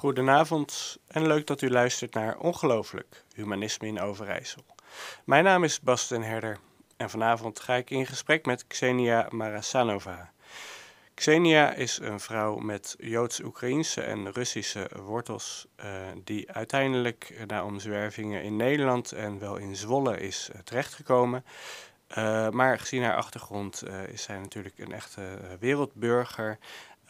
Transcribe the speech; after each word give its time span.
Goedenavond 0.00 0.98
en 1.06 1.26
leuk 1.26 1.46
dat 1.46 1.62
u 1.62 1.70
luistert 1.70 2.14
naar 2.14 2.38
Ongelooflijk, 2.38 3.24
Humanisme 3.34 3.86
in 3.86 4.00
Overijssel. 4.00 4.64
Mijn 5.24 5.44
naam 5.44 5.64
is 5.64 5.80
Bas 5.80 6.08
den 6.08 6.22
Herder 6.22 6.58
en 6.96 7.10
vanavond 7.10 7.60
ga 7.60 7.74
ik 7.74 7.90
in 7.90 8.06
gesprek 8.06 8.46
met 8.46 8.66
Xenia 8.66 9.26
Marasanova. 9.30 10.32
Xenia 11.14 11.72
is 11.72 11.98
een 11.98 12.20
vrouw 12.20 12.56
met 12.56 12.94
Joods-Oekraïnse 12.98 14.02
en 14.02 14.32
Russische 14.32 14.90
wortels, 15.02 15.66
uh, 15.84 15.86
die 16.24 16.52
uiteindelijk 16.52 17.44
na 17.46 17.64
omzwervingen 17.64 18.42
in 18.42 18.56
Nederland 18.56 19.12
en 19.12 19.38
wel 19.38 19.56
in 19.56 19.76
Zwolle 19.76 20.20
is 20.20 20.50
uh, 20.52 20.60
terechtgekomen. 20.60 21.44
Maar 22.50 22.78
gezien 22.78 23.02
haar 23.02 23.16
achtergrond 23.16 23.82
is 24.12 24.22
zij 24.22 24.38
natuurlijk 24.38 24.78
een 24.78 24.92
echte 24.92 25.38
wereldburger 25.60 26.58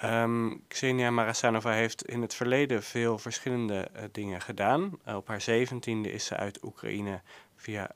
Um, 0.05 0.65
Xenia 0.69 1.11
Marasanova 1.11 1.73
heeft 1.73 2.05
in 2.05 2.23
het 2.23 2.35
verleden 2.35 2.83
veel 2.83 3.19
verschillende 3.19 3.89
uh, 3.97 4.03
dingen 4.13 4.41
gedaan. 4.41 4.99
Uh, 5.09 5.17
op 5.17 5.29
haar 5.29 5.41
zeventiende 5.41 6.13
is 6.13 6.25
ze 6.25 6.37
uit 6.37 6.65
Oekraïne 6.65 7.21
via 7.57 7.91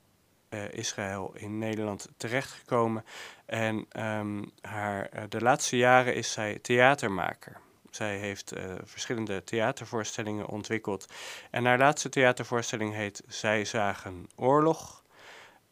uh, 0.49 0.71
Israël 0.71 1.33
in 1.35 1.57
Nederland 1.57 2.09
terechtgekomen. 2.17 3.05
En 3.45 3.87
um, 3.99 4.51
haar, 4.61 5.09
de 5.29 5.41
laatste 5.41 5.77
jaren 5.77 6.15
is 6.15 6.31
zij 6.31 6.59
theatermaker. 6.61 7.57
Zij 7.89 8.17
heeft 8.17 8.53
verschillende 8.83 9.43
theatervoorstellingen 9.43 10.47
ontwikkeld. 10.47 11.05
En 11.51 11.65
haar 11.65 11.77
laatste 11.77 12.09
theatervoorstelling 12.09 12.93
heet 12.93 13.23
Zij 13.27 13.65
zagen 13.65 14.27
oorlog. 14.35 15.03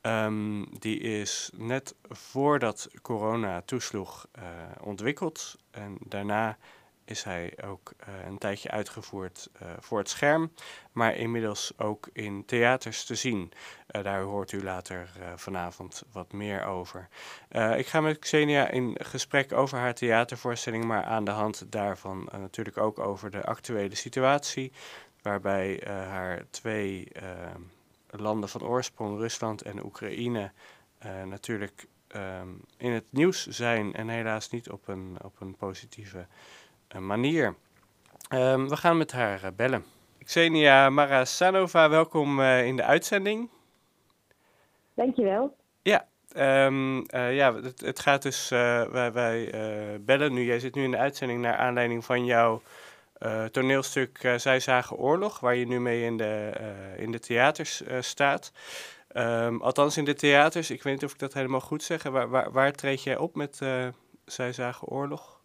Um, 0.06 0.66
die 0.80 1.00
is 1.00 1.50
net 1.56 1.96
voordat 2.10 2.90
corona 3.02 3.62
toesloeg 3.62 4.28
uh, 4.40 4.44
ontwikkeld. 4.82 5.58
En 5.72 5.98
daarna 6.00 6.58
is 7.06 7.24
hij 7.24 7.54
ook 7.66 7.94
uh, 8.08 8.26
een 8.26 8.38
tijdje 8.38 8.72
uitgevoerd 8.72 9.50
uh, 9.62 9.68
voor 9.80 9.98
het 9.98 10.10
scherm, 10.10 10.52
maar 10.92 11.16
inmiddels 11.16 11.74
ook 11.78 12.10
in 12.14 12.46
theaters 12.46 13.06
te 13.06 13.16
zien. 13.16 13.52
daar 13.88 14.22
hoort 14.22 14.52
u 14.52 14.64
later 14.64 15.10
vanavond 15.36 16.04
wat 16.12 16.32
meer 16.32 16.66
over. 16.66 17.08
ik 17.78 17.88
ga 17.88 18.02
met 18.02 18.20
Xenia 18.20 18.70
in 18.70 18.98
gesprek 19.02 19.54
over 19.54 19.78
haar 19.78 19.94
theatervoorstelling, 19.94 20.86
maar 20.86 21.04
aan 21.04 21.26
de 21.26 21.32
hand 21.32 21.72
daarvan 21.72 22.30
natuurlijk 22.32 22.78
ook 22.78 23.00
over 23.00 23.32
de 23.32 23.46
actuele 23.46 23.96
situatie, 23.96 24.72
waarbij 25.22 25.82
haar 25.86 26.46
twee 26.50 27.12
landen 28.22 28.50
van 28.50 28.64
oorsprong, 28.64 29.20
Rusland 29.20 29.62
en 29.62 29.86
Oekraïne, 29.86 30.52
uh, 31.06 31.24
natuurlijk 31.24 31.88
um, 32.16 32.62
in 32.78 32.92
het 32.92 33.06
nieuws 33.10 33.48
zijn 33.48 33.94
en 33.94 34.08
helaas 34.08 34.50
niet 34.50 34.70
op 34.70 34.88
een, 34.88 35.18
op 35.22 35.42
een 35.42 35.56
positieve 35.56 36.26
uh, 36.96 37.02
manier. 37.02 37.56
Um, 38.30 38.70
we 38.70 38.78
gaan 38.78 38.98
met 38.98 39.12
haar 39.12 39.44
uh, 39.44 39.50
bellen. 39.56 39.86
Xenia 40.24 40.90
Marasanova, 40.90 41.90
welkom 41.90 42.42
in 42.42 42.76
de 42.76 42.84
uitzending. 42.84 43.50
Dankjewel. 44.94 45.56
Ja, 45.82 46.08
um, 46.66 47.06
ja 47.12 47.56
het, 47.56 47.82
het, 47.82 48.00
gaat 48.00 48.22
dus, 48.22 48.50
wij, 48.50 49.12
wij 49.12 49.52
bellen 50.02 50.34
nu, 50.34 50.44
jij 50.44 50.60
zit 50.60 50.76
nu 50.76 50.84
in 50.84 50.92
de 50.92 50.98
uitzending 50.98 51.42
naar 51.42 51.56
aanleiding 51.56 52.06
van 52.06 52.26
jouw 52.26 52.62
uh, 53.20 53.46
toneelstuk 53.46 54.24
uh, 54.24 54.36
Zij 54.36 54.60
zagen 54.60 54.98
oorlog, 54.98 55.40
waar 55.40 55.56
je 55.56 55.68
nu 55.68 55.80
mee 55.80 56.04
in 56.04 56.18
de, 56.18 56.54
uh, 56.62 57.00
in 57.00 57.12
de 57.12 57.20
theaters 57.20 57.84
staat. 58.00 58.52
Um, 59.16 59.62
althans 59.62 59.98
in 59.98 60.06
de 60.06 60.14
theaters, 60.14 60.72
ik 60.72 60.84
weet 60.84 60.94
niet 60.94 61.04
of 61.04 61.12
ik 61.12 61.20
dat 61.20 61.34
helemaal 61.34 61.60
goed 61.60 61.84
zeg. 61.84 62.04
Waar, 62.04 62.30
waar, 62.30 62.52
waar 62.52 62.72
treed 62.72 63.04
jij 63.04 63.18
op 63.18 63.36
met 63.36 63.62
Zij 64.26 64.54
zagen 64.54 64.88
oorlog? 64.88 65.42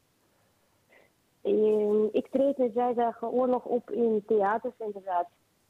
Um, 1.42 2.08
ik 2.12 2.26
treed 2.30 2.58
met 2.58 2.70
Zij 2.74 2.92
zagen 2.96 3.28
oorlog 3.28 3.64
op 3.64 3.90
in 3.90 4.22
theaters 4.26 4.74
inderdaad. 4.78 5.26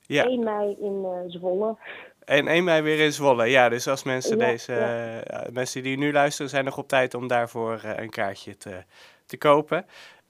Ja. 0.06 0.24
1 0.24 0.44
mei 0.44 0.76
in 0.80 1.24
Zwolle. 1.30 1.76
En 2.24 2.46
1 2.46 2.64
mei 2.64 2.82
weer 2.82 3.04
in 3.04 3.12
Zwolle, 3.12 3.46
ja. 3.46 3.68
Dus 3.68 3.88
als 3.88 4.02
mensen, 4.02 4.38
ja, 4.38 4.46
deze, 4.46 4.72
ja. 4.72 5.46
mensen 5.52 5.82
die 5.82 5.98
nu 5.98 6.12
luisteren, 6.12 6.50
zijn 6.50 6.64
nog 6.64 6.78
op 6.78 6.88
tijd 6.88 7.14
om 7.14 7.28
daarvoor 7.28 7.80
een 7.84 8.10
kaartje 8.10 8.56
te, 8.56 8.82
te 9.26 9.36
kopen. 9.36 9.86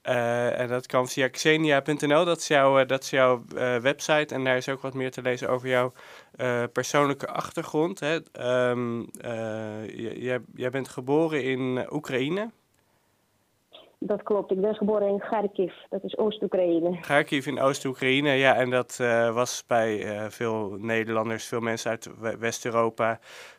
Uh, 0.09 0.61
en 0.61 0.69
dat 0.69 0.87
kan 0.87 1.09
via 1.09 1.29
xenia.nl, 1.29 2.25
dat 2.25 2.39
is, 2.39 2.47
jouw, 2.49 2.85
dat 2.85 3.03
is 3.03 3.11
jouw 3.11 3.45
uh, 3.55 3.77
website. 3.77 4.35
En 4.35 4.45
daar 4.45 4.57
is 4.57 4.69
ook 4.69 4.83
wat 4.83 4.95
meer 4.95 5.11
te 5.11 5.23
lezen 5.23 5.49
over 5.49 5.69
jouw 5.69 5.93
persoonlijke 6.73 7.29
achtergrond. 7.29 8.01
Hè. 8.01 8.19
Um, 8.71 9.11
jij, 10.17 10.41
jij 10.55 10.71
bent 10.71 10.89
geboren 10.89 11.43
in 11.45 11.87
Oekraïne. 11.91 12.51
Dat 13.99 14.23
klopt, 14.23 14.51
ik 14.51 14.61
ben 14.61 14.75
geboren 14.75 15.09
in 15.09 15.19
Kharkiv, 15.19 15.73
dat 15.89 16.05
is 16.05 16.17
Oost-Oekraïne. 16.17 17.01
Kharkiv 17.01 17.47
in 17.47 17.61
Oost-Oekraïne, 17.61 18.31
ja, 18.31 18.55
en 18.55 18.71
dat 18.71 18.97
was 19.33 19.65
bij 19.67 20.05
veel 20.31 20.71
Nederlanders, 20.71 21.45
veel 21.45 21.61
mensen 21.61 21.91
uit 21.91 22.11
West-Europa 22.39 23.19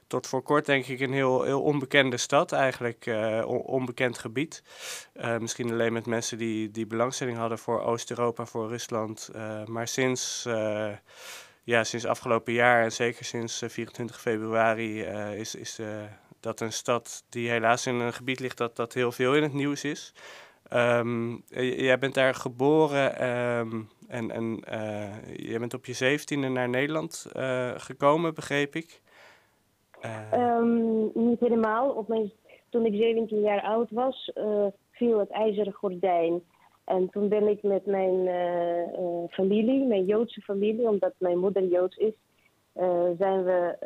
tot 0.09 0.27
voor 0.27 0.41
kort 0.41 0.65
denk 0.65 0.85
ik 0.85 0.99
een 0.99 1.13
heel, 1.13 1.43
heel 1.43 1.61
onbekende 1.61 2.17
stad, 2.17 2.51
eigenlijk 2.51 3.05
uh, 3.05 3.43
onbekend 3.65 4.17
gebied. 4.17 4.63
Misschien 5.39 5.71
alleen 5.71 5.93
met 5.93 6.05
mensen 6.05 6.37
die, 6.37 6.71
die 6.71 6.87
belangstelling 6.87 7.37
hadden 7.37 7.57
voor 7.57 7.81
Oost-Europa, 7.81 8.45
voor 8.45 8.67
Rusland. 8.67 9.29
Maar 9.65 9.87
sinds, 9.87 10.43
ja, 11.63 11.83
sinds 11.83 12.05
afgelopen 12.05 12.53
jaar 12.53 12.83
en 12.83 12.91
zeker 12.91 13.25
sinds 13.25 13.63
24 13.67 14.21
februari 14.21 15.01
is, 15.35 15.55
is 15.55 15.79
dat 16.39 16.59
een 16.59 16.73
stad 16.73 17.25
die 17.29 17.49
helaas 17.49 17.85
in 17.85 17.95
een 17.95 18.13
gebied 18.13 18.39
ligt 18.39 18.57
dat, 18.57 18.75
dat 18.75 18.93
heel 18.93 19.11
veel 19.11 19.35
in 19.35 19.43
het 19.43 19.53
nieuws 19.53 19.83
is. 19.83 20.13
Um, 20.73 21.43
jij 21.49 21.99
bent 21.99 22.13
daar 22.13 22.35
geboren 22.35 23.29
um, 23.29 23.89
en, 24.07 24.31
en 24.31 24.59
jij 25.35 25.59
bent 25.59 25.73
op 25.73 25.85
je 25.85 25.93
zeventiende 25.93 26.47
naar 26.47 26.69
Nederland 26.69 27.25
gekomen, 27.75 28.33
begreep 28.33 28.75
ik. 28.75 29.01
Um, 30.33 31.11
niet 31.13 31.39
helemaal. 31.39 31.89
Op 31.89 32.07
mijn, 32.07 32.31
toen 32.69 32.85
ik 32.85 32.93
17 32.93 33.39
jaar 33.39 33.61
oud 33.61 33.91
was, 33.91 34.31
viel 34.91 35.19
het 35.19 35.29
ijzeren 35.29 35.73
gordijn. 35.73 36.43
En 36.83 37.09
toen 37.09 37.29
ben 37.29 37.47
ik 37.47 37.63
met 37.63 37.85
mijn 37.85 38.29
familie, 39.29 39.85
mijn 39.85 40.05
Joodse 40.05 40.41
familie, 40.41 40.87
omdat 40.87 41.13
mijn 41.17 41.37
moeder 41.37 41.63
Joods 41.67 41.97
is, 41.97 42.13
zijn 43.17 43.43
we 43.43 43.77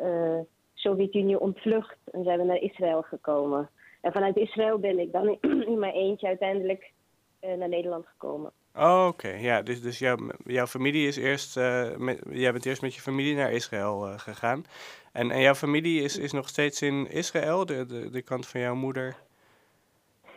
Sovjet-Unie 0.84 1.40
ontvlucht 1.40 1.96
en 2.12 2.24
zijn 2.24 2.38
we 2.38 2.44
naar 2.44 2.60
Israël 2.60 3.02
gekomen. 3.02 3.68
En 4.00 4.12
vanuit 4.12 4.36
Israël 4.36 4.78
ben 4.78 4.98
ik 4.98 5.12
dan 5.12 5.38
in 5.40 5.78
mijn 5.84 5.94
eentje 5.94 6.26
uiteindelijk 6.26 6.92
naar 7.40 7.68
Nederland 7.68 8.06
gekomen. 8.06 8.50
Oh, 8.74 9.06
oké. 9.08 9.28
Ja, 9.28 9.62
dus, 9.62 9.82
dus 9.82 9.98
jouw, 9.98 10.16
jouw 10.44 10.66
familie 10.66 11.06
is 11.06 11.16
eerst, 11.16 11.56
met, 11.98 12.22
jij 12.30 12.52
bent 12.52 12.66
eerst 12.66 12.82
met 12.82 12.94
je 12.94 13.00
familie 13.00 13.34
naar 13.34 13.52
Israël 13.52 14.00
gegaan. 14.00 14.64
En, 15.12 15.30
en 15.30 15.40
jouw 15.40 15.54
familie 15.54 16.02
is, 16.02 16.18
is 16.18 16.32
nog 16.32 16.48
steeds 16.48 16.82
in 16.82 17.10
Israël, 17.10 17.66
de, 17.66 17.86
de, 17.86 18.10
de 18.10 18.22
kant 18.22 18.46
van 18.46 18.60
jouw 18.60 18.74
moeder? 18.74 19.16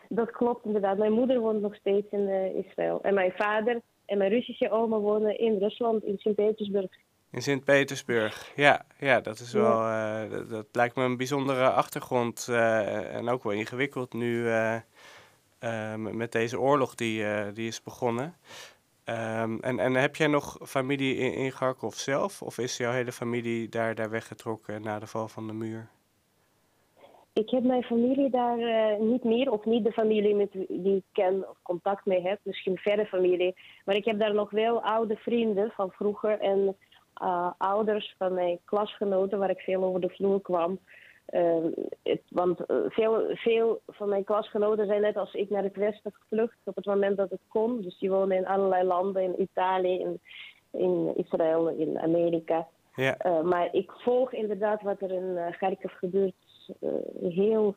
Dat 0.09 0.31
klopt 0.31 0.65
inderdaad. 0.65 0.97
Mijn 0.97 1.11
moeder 1.11 1.39
woont 1.39 1.61
nog 1.61 1.75
steeds 1.75 2.11
in 2.11 2.27
uh, 2.27 2.55
Israël. 2.55 2.99
En 3.01 3.13
mijn 3.13 3.31
vader 3.31 3.81
en 4.05 4.17
mijn 4.17 4.29
Russische 4.29 4.71
oma 4.71 4.97
wonen 4.97 5.39
in 5.39 5.57
Rusland, 5.57 6.03
in 6.03 6.17
Sint-Petersburg. 6.17 6.91
In 7.31 7.41
Sint-Petersburg, 7.41 8.51
ja, 8.55 8.85
ja, 8.99 9.21
dat 9.21 9.39
is 9.39 9.53
wel, 9.53 9.81
uh, 9.81 10.29
dat, 10.29 10.49
dat, 10.49 10.65
lijkt 10.71 10.95
me 10.95 11.03
een 11.03 11.17
bijzondere 11.17 11.69
achtergrond 11.69 12.47
uh, 12.49 13.15
en 13.15 13.29
ook 13.29 13.43
wel 13.43 13.53
ingewikkeld 13.53 14.13
nu 14.13 14.49
met 15.97 16.31
deze 16.31 16.59
oorlog 16.59 16.95
die, 16.95 17.51
die 17.53 17.67
is 17.67 17.83
begonnen. 17.83 18.35
Um, 19.09 19.59
en, 19.59 19.79
en 19.79 19.93
heb 19.93 20.15
jij 20.15 20.27
nog 20.27 20.57
familie 20.61 21.15
in, 21.15 21.33
in 21.33 21.51
Kharkov 21.51 21.95
zelf? 21.95 22.41
Of 22.41 22.57
is 22.57 22.77
jouw 22.77 22.91
hele 22.91 23.11
familie 23.11 23.69
daar, 23.69 23.95
daar 23.95 24.09
weggetrokken 24.09 24.81
na 24.81 24.99
de 24.99 25.07
val 25.07 25.27
van 25.27 25.47
de 25.47 25.53
muur? 25.53 25.89
Ik 27.33 27.49
heb 27.49 27.63
mijn 27.63 27.83
familie 27.83 28.29
daar 28.29 28.59
uh, 28.59 28.99
niet 28.99 29.23
meer, 29.23 29.51
of 29.51 29.65
niet 29.65 29.83
de 29.83 29.91
familie 29.91 30.35
met 30.35 30.51
die 30.67 30.95
ik 30.95 31.03
ken 31.11 31.49
of 31.49 31.57
contact 31.61 32.05
mee 32.05 32.21
heb, 32.21 32.39
misschien 32.43 32.77
verre 32.77 33.05
familie. 33.05 33.55
Maar 33.85 33.95
ik 33.95 34.05
heb 34.05 34.19
daar 34.19 34.33
nog 34.33 34.49
wel 34.49 34.83
oude 34.83 35.15
vrienden 35.15 35.71
van 35.71 35.91
vroeger 35.91 36.39
en 36.39 36.75
uh, 37.21 37.51
ouders 37.57 38.15
van 38.17 38.33
mijn 38.33 38.59
klasgenoten 38.65 39.39
waar 39.39 39.49
ik 39.49 39.59
veel 39.59 39.83
over 39.83 40.01
de 40.01 40.09
vloer 40.09 40.41
kwam. 40.41 40.79
Uh, 41.29 41.65
het, 42.03 42.21
want 42.29 42.59
uh, 42.67 42.77
veel, 42.87 43.25
veel 43.33 43.81
van 43.87 44.09
mijn 44.09 44.23
klasgenoten 44.23 44.85
zijn 44.85 45.01
net 45.01 45.17
als 45.17 45.33
ik 45.33 45.49
naar 45.49 45.63
het 45.63 45.75
westen 45.75 46.13
gevlucht 46.13 46.57
op 46.63 46.75
het 46.75 46.85
moment 46.85 47.17
dat 47.17 47.29
het 47.29 47.41
kon. 47.47 47.81
Dus 47.81 47.99
die 47.99 48.09
wonen 48.09 48.37
in 48.37 48.47
allerlei 48.47 48.83
landen, 48.83 49.23
in 49.23 49.41
Italië, 49.41 49.99
in, 49.99 50.19
in 50.71 51.13
Israël, 51.15 51.67
in 51.67 51.99
Amerika. 51.99 52.67
Ja. 52.95 53.25
Uh, 53.25 53.41
maar 53.41 53.73
ik 53.73 53.91
volg 53.91 54.33
inderdaad 54.33 54.81
wat 54.81 55.01
er 55.01 55.11
in 55.11 55.23
uh, 55.23 55.51
Kharkiv 55.51 55.93
gebeurt 55.93 56.33
heel, 57.21 57.75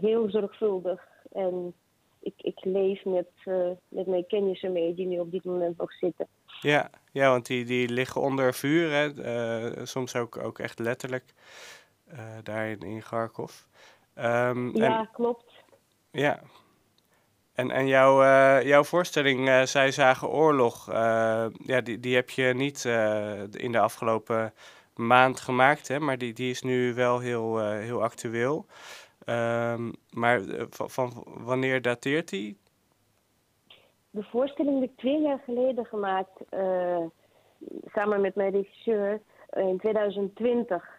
heel 0.00 0.30
zorgvuldig. 0.30 1.08
En 1.32 1.74
ik, 2.20 2.34
ik 2.36 2.64
leef 2.64 3.04
met, 3.04 3.28
met 3.88 4.06
mijn 4.06 4.26
kennissen 4.26 4.72
mee 4.72 4.94
die 4.94 5.06
nu 5.06 5.18
op 5.18 5.30
dit 5.30 5.44
moment 5.44 5.78
nog 5.78 5.92
zitten. 5.92 6.26
Ja, 6.60 6.90
ja 7.16 7.30
want 7.30 7.46
die, 7.46 7.64
die 7.64 7.88
liggen 7.88 8.20
onder 8.20 8.54
vuur, 8.54 8.90
hè? 8.90 9.86
soms 9.86 10.16
ook, 10.16 10.36
ook 10.36 10.58
echt 10.58 10.78
letterlijk 10.78 11.34
uh, 12.12 12.18
daar 12.42 12.68
in, 12.68 12.80
in 12.80 13.02
Kharkov. 13.02 13.52
Um, 14.18 14.76
ja, 14.76 14.98
en, 14.98 15.08
klopt. 15.12 15.52
Ja. 16.10 16.40
En, 17.52 17.70
en 17.70 17.86
jouw, 17.86 18.22
uh, 18.22 18.62
jouw 18.62 18.84
voorstelling, 18.84 19.68
Zij 19.68 19.90
zagen 19.90 20.28
oorlog, 20.28 20.86
ja, 20.92 21.80
die, 21.82 22.00
die 22.00 22.14
heb 22.14 22.30
je 22.30 22.54
niet 22.54 22.84
in 23.50 23.72
de 23.72 23.78
afgelopen 23.78 24.54
maand 24.94 25.40
gemaakt, 25.40 25.88
hè, 25.88 26.00
maar 26.00 26.18
die, 26.18 26.32
die 26.32 26.50
is 26.50 26.62
nu 26.62 26.94
wel 26.94 27.18
heel, 27.18 27.68
heel 27.68 28.02
actueel. 28.02 28.66
Um, 29.26 29.92
maar 30.10 30.40
van, 30.70 30.90
van, 30.90 31.24
wanneer 31.26 31.82
dateert 31.82 32.28
die? 32.28 32.58
De 34.16 34.22
voorstelling 34.22 34.80
heb 34.80 34.90
ik 34.90 34.96
twee 34.96 35.20
jaar 35.20 35.38
geleden 35.44 35.86
gemaakt, 35.86 36.44
samen 37.86 38.20
met 38.20 38.34
mijn 38.34 38.52
regisseur, 38.52 39.20
in 39.50 39.78
2020. 39.78 40.94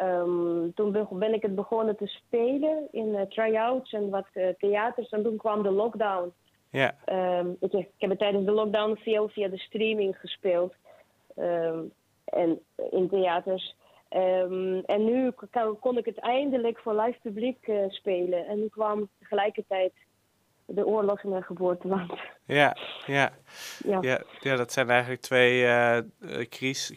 Um, 0.00 0.74
toen 0.74 1.06
ben 1.10 1.34
ik 1.34 1.42
het 1.42 1.54
begonnen 1.54 1.96
te 1.96 2.06
spelen 2.06 2.88
in 2.90 3.08
uh, 3.08 3.20
try-outs 3.20 3.92
en 3.92 4.10
wat 4.10 4.26
uh, 4.34 4.48
theaters. 4.58 5.08
En 5.08 5.22
toen 5.22 5.36
kwam 5.36 5.62
de 5.62 5.70
lockdown. 5.70 6.32
Ja. 6.70 6.94
Um, 7.06 7.56
ik, 7.60 7.72
ik, 7.72 7.88
heb 7.98 8.10
het 8.10 8.18
tijdens 8.18 8.44
de 8.44 8.52
lockdown 8.52 8.94
veel 8.94 9.28
via 9.28 9.48
de 9.48 9.58
streaming 9.58 10.16
gespeeld. 10.18 10.74
Um, 11.36 11.92
en 12.24 12.60
in 12.90 13.08
theaters. 13.08 13.76
en 14.86 15.04
nu 15.04 15.30
kon 15.80 15.98
ik 15.98 16.04
het 16.04 16.18
eindelijk 16.18 16.78
voor 16.78 16.94
live 16.94 17.18
publiek 17.22 17.66
uh, 17.66 17.88
spelen. 17.88 18.46
En 18.46 18.58
nu 18.58 18.68
kwam 18.68 19.08
tegelijkertijd 19.18 19.92
de 20.70 20.86
oorlog 20.86 21.22
in 21.22 21.30
mijn 21.30 21.42
geboorteland. 21.42 22.12
Ja, 22.44 22.76
ja. 23.06 23.32
Ja. 23.84 23.98
ja, 24.00 24.22
ja 24.40 24.56
dat 24.56 24.72
zijn 24.72 24.90
eigenlijk 24.90 25.20
twee 25.20 25.62
uh, 25.62 25.98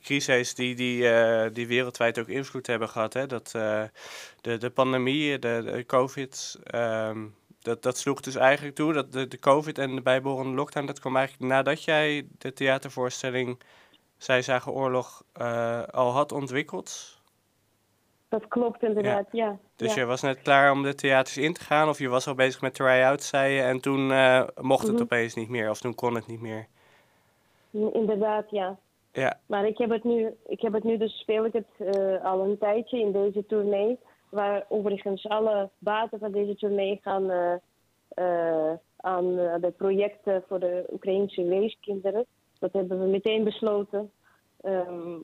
crises 0.01 0.55
die, 0.55 0.75
die, 0.75 1.03
uh, 1.03 1.45
die 1.53 1.67
wereldwijd 1.67 2.19
ook 2.19 2.27
invloed 2.27 2.67
hebben 2.67 2.89
gehad. 2.89 3.13
Hè? 3.13 3.27
Dat, 3.27 3.53
uh, 3.55 3.83
de, 4.41 4.57
de 4.57 4.69
pandemie, 4.69 5.39
de, 5.39 5.61
de 5.65 5.85
COVID, 5.85 6.59
um, 6.75 7.35
dat, 7.61 7.83
dat 7.83 7.97
sloeg 7.97 8.21
dus 8.21 8.35
eigenlijk 8.35 8.75
toe. 8.75 8.93
Dat 8.93 9.11
de, 9.11 9.27
de 9.27 9.39
COVID 9.39 9.77
en 9.77 9.95
de 9.95 10.01
bijbehorende 10.01 10.55
lockdown, 10.55 10.85
dat 10.85 10.99
kwam 10.99 11.17
eigenlijk 11.17 11.51
nadat 11.51 11.83
jij 11.83 12.27
de 12.37 12.53
theatervoorstelling 12.53 13.59
Zij 14.17 14.41
zagen 14.41 14.71
oorlog 14.71 15.23
al 15.91 16.11
had 16.11 16.31
ontwikkeld. 16.31 17.20
Dat 18.31 18.47
klopt 18.47 18.83
inderdaad, 18.83 19.27
ja. 19.31 19.57
Dus 19.75 19.93
je 19.93 20.05
was 20.05 20.21
net 20.21 20.41
klaar 20.41 20.71
om 20.71 20.83
de 20.83 20.95
theaters 20.95 21.37
in 21.37 21.53
te 21.53 21.63
gaan 21.63 21.89
of 21.89 21.99
je 21.99 22.07
was 22.07 22.27
al 22.27 22.35
bezig 22.35 22.61
met 22.61 22.73
try-outs, 22.73 23.27
zei 23.27 23.53
je, 23.53 23.61
en 23.61 23.81
toen 23.81 24.09
uh, 24.09 24.47
mocht 24.61 24.87
het 24.87 24.95
mm 24.95 25.01
opeens 25.01 25.35
niet 25.35 25.49
meer 25.49 25.69
of 25.69 25.79
toen 25.79 25.95
kon 25.95 26.15
het 26.15 26.27
niet 26.27 26.41
meer. 26.41 26.67
Inderdaad, 27.71 28.45
ja. 28.49 28.77
Ja. 29.11 29.39
Maar 29.45 29.65
ik 29.65 29.77
heb 29.77 29.89
het 29.89 30.03
nu, 30.03 30.33
ik 30.47 30.61
heb 30.61 30.73
het 30.73 30.83
nu 30.83 30.97
dus 30.97 31.19
speel 31.19 31.45
ik 31.45 31.53
het 31.53 31.95
uh, 31.95 32.25
al 32.25 32.43
een 32.43 32.57
tijdje 32.57 32.99
in 32.99 33.11
deze 33.11 33.45
tournee, 33.45 33.99
waar 34.29 34.65
overigens 34.69 35.27
alle 35.27 35.69
baten 35.77 36.19
van 36.19 36.31
deze 36.31 36.55
tournee 36.55 36.99
gaan 37.03 37.31
uh, 37.31 38.73
aan 38.97 39.35
de 39.35 39.73
projecten 39.77 40.43
voor 40.47 40.59
de 40.59 40.85
Oekraïnse 40.91 41.43
weeskinderen. 41.43 42.25
Dat 42.59 42.73
hebben 42.73 42.99
we 42.99 43.05
meteen 43.05 43.43
besloten. 43.43 44.11
Um, 44.65 45.23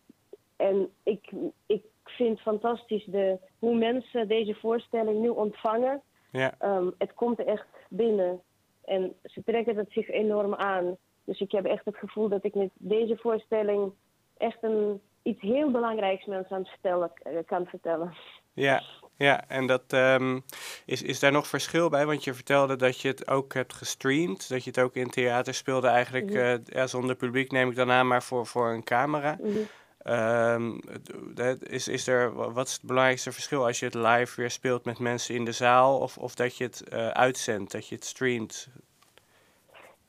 en 0.56 0.90
ik, 1.04 1.32
ik 1.66 1.84
vind 2.10 2.40
fantastisch 2.40 3.06
de, 3.06 3.38
hoe 3.60 3.78
mensen 3.78 4.28
deze 4.28 4.56
voorstelling 4.56 5.20
nu 5.20 5.30
ontvangen. 5.30 6.02
Ja. 6.32 6.54
Um, 6.62 6.94
het 6.98 7.14
komt 7.14 7.44
echt 7.44 7.68
binnen 7.90 8.42
en 8.86 9.16
ze 9.24 9.44
trekken 9.44 9.76
het 9.76 9.92
zich 9.92 10.10
enorm 10.10 10.56
aan. 10.56 10.98
Dus 11.24 11.40
ik 11.40 11.52
heb 11.52 11.66
echt 11.66 11.86
het 11.86 11.98
gevoel 11.98 12.30
dat 12.30 12.44
ik 12.44 12.56
met 12.56 12.70
deze 12.74 13.18
voorstelling 13.18 13.92
echt 14.38 14.58
een, 14.62 15.02
iets 15.24 15.42
heel 15.42 15.72
belangrijks 15.72 16.26
mensen 16.26 16.56
aan 16.56 16.62
het 16.62 16.70
vertellen, 16.70 17.12
eh, 17.24 17.34
kan 17.46 17.66
vertellen. 17.66 18.14
Ja, 18.54 18.84
ja, 19.18 19.48
en 19.48 19.68
dat 19.68 19.94
um, 19.94 20.44
is, 20.86 21.02
is 21.02 21.20
daar 21.20 21.32
nog 21.32 21.48
verschil 21.48 21.90
bij? 21.90 22.06
Want 22.06 22.24
je 22.24 22.34
vertelde 22.34 22.76
dat 22.76 23.02
je 23.02 23.08
het 23.08 23.28
ook 23.28 23.54
hebt 23.54 23.74
gestreamd, 23.74 24.50
dat 24.50 24.64
je 24.64 24.70
het 24.70 24.80
ook 24.80 24.96
in 24.96 25.10
theater 25.10 25.54
speelde, 25.54 25.88
eigenlijk 25.88 26.30
mm 26.30 26.36
-hmm. 26.36 26.46
uh, 26.46 26.58
ja, 26.66 26.88
zonder 26.88 27.16
publiek 27.16 27.52
neem 27.52 27.70
ik 27.70 27.76
dan 27.76 27.92
aan, 27.92 28.08
maar 28.08 28.24
voor, 28.24 28.46
voor 28.46 28.70
een 28.70 28.84
camera. 28.84 29.38
Mm 29.42 29.52
-hmm. 29.52 29.68
Um, 30.10 30.80
is, 31.60 31.88
is 31.88 32.08
er, 32.08 32.34
wat 32.54 32.68
is 32.68 32.74
het 32.74 32.82
belangrijkste 32.82 33.32
verschil 33.32 33.66
als 33.66 33.80
je 33.80 33.86
het 33.86 33.94
live 33.94 34.42
weer 34.42 34.52
speelt 34.52 34.86
met 34.86 35.00
mensen 35.00 35.36
in 35.36 35.46
de 35.46 35.52
zaal 35.52 36.00
of, 36.00 36.18
of 36.18 36.36
dat 36.36 36.58
je 36.58 36.64
het 36.64 36.84
uh, 36.94 37.08
uitzendt, 37.08 37.72
dat 37.72 37.88
je 37.88 37.96
het 37.96 38.06
streamt? 38.06 38.70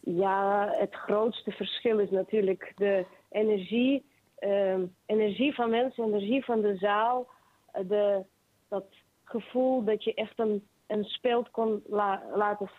Ja, 0.01 0.69
het 0.79 0.95
grootste 0.95 1.51
verschil 1.51 1.99
is 1.99 2.11
natuurlijk 2.11 2.73
de 2.77 3.07
energie, 3.31 4.05
um, 4.41 4.95
energie 5.07 5.55
van 5.55 5.71
mensen, 5.71 6.05
energie 6.05 6.45
van 6.45 6.61
de 6.61 6.77
zaal. 6.77 7.29
De, 7.73 8.25
dat 8.69 8.85
gevoel 9.25 9.85
dat 9.85 10.05
je 10.05 10.15
echt 10.15 10.39
een, 10.39 10.69
een 10.87 11.05
speld 11.05 11.51
kon 11.51 11.83
la, 11.87 12.23
laten 12.35 12.71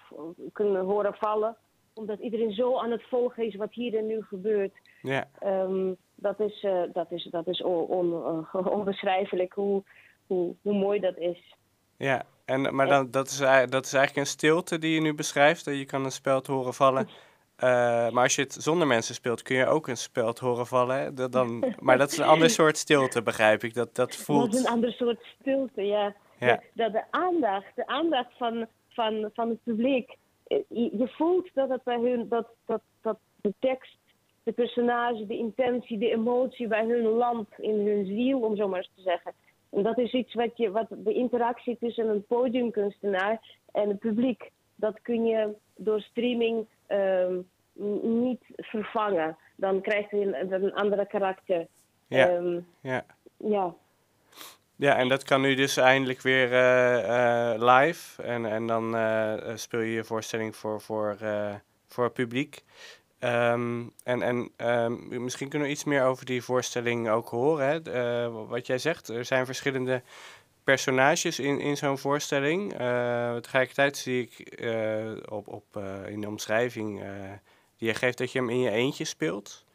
kunnen 0.54 0.86
horen 0.86 1.14
vallen. 1.14 1.58
Omdat 1.94 2.20
iedereen 2.20 2.54
zo 2.54 2.78
aan 2.78 2.92
het 2.92 3.04
volgen 3.04 3.46
is 3.46 3.56
wat 3.56 3.74
hier 3.74 3.98
en 3.98 4.08
nu 4.08 4.22
gebeurt. 4.22 4.74
Ja. 5.02 5.28
Um, 5.44 5.98
dat 6.22 6.40
is, 6.40 6.64
uh, 6.64 6.82
dat 6.94 7.12
is, 7.12 7.28
dat 7.32 7.48
is 7.48 7.62
on, 7.62 7.86
on, 7.86 8.12
uh, 8.54 8.68
onbeschrijfelijk 8.78 9.54
hoe, 9.54 9.84
hoe, 10.28 10.56
hoe 10.62 10.74
mooi 10.74 11.00
dat 11.00 11.18
is. 11.18 11.56
Ja, 11.98 12.24
en, 12.46 12.76
maar 12.76 12.88
dan, 12.88 13.12
dat, 13.12 13.28
is, 13.28 13.38
dat 13.70 13.86
is 13.86 13.94
eigenlijk 13.94 14.16
een 14.16 14.26
stilte 14.26 14.78
die 14.78 14.94
je 14.94 15.02
nu 15.02 15.14
beschrijft. 15.14 15.66
Dat 15.66 15.78
je 15.78 15.86
kan 15.86 16.06
een 16.06 16.12
speld 16.12 16.48
horen 16.48 16.74
vallen. 16.74 17.08
Uh, 17.64 18.10
maar 18.14 18.24
als 18.24 18.36
je 18.36 18.42
het 18.42 18.54
zonder 18.54 18.88
mensen 18.88 19.16
speelt, 19.16 19.42
kun 19.42 19.56
je 19.56 19.66
ook 19.66 19.88
een 19.88 19.98
speld 19.98 20.40
horen 20.40 20.68
vallen. 20.68 21.00
Hè? 21.00 21.14
Dat 21.14 21.32
dan, 21.32 21.66
maar 21.80 21.98
dat 21.98 22.12
is 22.12 22.18
een 22.18 22.26
ander 22.26 22.50
soort 22.50 22.78
stilte, 22.78 23.22
begrijp 23.22 23.64
ik. 23.64 23.74
Dat, 23.74 23.96
dat 23.96 24.16
voelt... 24.16 24.52
Dat 24.52 24.60
is 24.60 24.66
een 24.66 24.72
ander 24.72 24.92
soort 24.92 25.26
stilte, 25.40 25.82
ja. 25.82 26.16
ja. 26.40 26.62
Dat 26.74 26.92
de 26.92 27.04
aandacht, 27.10 27.76
de 27.76 27.88
aandacht 27.88 28.38
van, 28.38 28.68
van, 28.88 29.30
van 29.34 29.50
het 29.50 29.64
publiek. 29.64 30.18
Je, 30.48 30.66
je 30.98 31.08
voelt 31.08 31.50
dat 31.54 31.70
het 31.70 31.84
bij 31.84 32.00
hun, 32.00 32.28
dat, 32.28 32.48
dat, 32.66 32.82
dat 33.02 33.18
de 33.42 33.54
tekst 33.60 33.99
de 34.50 34.56
personage, 34.56 35.26
de 35.26 35.38
intentie, 35.38 35.98
de 35.98 36.12
emotie 36.12 36.68
bij 36.68 36.86
hun 36.86 37.04
land, 37.04 37.48
in 37.58 37.88
hun 37.88 38.06
ziel, 38.06 38.40
om 38.40 38.56
zo 38.56 38.68
maar 38.68 38.78
eens 38.78 38.92
te 38.96 39.02
zeggen. 39.02 39.34
En 39.70 39.84
dat 39.84 39.98
is 39.98 40.14
iets 40.14 40.34
wat, 40.34 40.58
je, 40.58 40.72
wat 40.72 40.88
de 40.90 41.14
interactie 41.14 41.78
tussen 41.80 42.08
een 42.08 42.26
podiumkunstenaar 42.26 43.42
en 43.72 43.90
het 43.90 44.00
publiek, 44.00 44.52
dat 44.76 45.02
kun 45.02 45.26
je 45.26 45.54
door 45.76 46.02
streaming 46.02 46.66
um, 46.88 47.50
niet 48.24 48.42
vervangen. 48.56 49.38
Dan 49.56 49.82
krijgt 49.82 50.12
het 50.12 50.22
een, 50.22 50.54
een 50.64 50.74
andere 50.74 51.06
karakter. 51.06 51.68
Ja. 52.08 52.30
Um, 52.30 52.68
ja. 52.82 53.06
ja. 53.38 53.74
Ja, 54.76 54.98
en 54.98 55.08
dat 55.08 55.24
kan 55.24 55.42
nu 55.42 55.56
dus 55.56 55.78
eindelijk 55.78 56.22
weer 56.22 56.52
uh, 56.52 57.04
uh, 57.04 57.54
live. 57.58 58.24
En, 58.24 58.46
en 58.46 58.68
dan 58.68 58.96
uh, 58.96 59.34
speel 59.56 59.80
je 59.80 59.92
je 59.92 60.04
voorstelling 60.04 60.56
voor, 60.56 60.82
voor, 60.82 61.18
voor 61.88 62.04
het 62.04 62.14
publiek. 62.14 62.64
Um, 63.24 63.94
en 64.04 64.22
en 64.22 64.52
um, 64.58 65.24
misschien 65.24 65.50
kunnen 65.50 65.68
we 65.68 65.74
iets 65.74 65.84
meer 65.84 66.04
over 66.04 66.26
die 66.26 66.44
voorstelling 66.44 67.10
ook 67.10 67.30
horen. 67.30 67.68
Hè? 67.68 67.80
Uh, 68.28 68.48
wat 68.48 68.68
jij 68.68 68.78
zegt, 68.78 69.08
er 69.08 69.26
zijn 69.26 69.46
verschillende 69.46 70.02
personages 70.64 71.40
in, 71.40 71.60
in 71.60 71.78
zo'n 71.78 71.98
voorstelling. 71.98 72.74
Uh, 72.74 73.36
tegelijkertijd 73.36 73.98
zie 73.98 74.22
ik 74.22 74.62
uh, 74.62 75.12
op, 75.30 75.48
op, 75.48 75.64
in 76.08 76.22
de 76.22 76.28
omschrijving 76.28 77.04
die 77.78 77.88
je 77.88 77.94
geeft 77.94 78.18
dat 78.18 78.32
je 78.32 78.40
hem 78.40 78.50
in 78.50 78.60
je 78.60 78.72
eentje 78.72 79.06
speelt. 79.06 79.66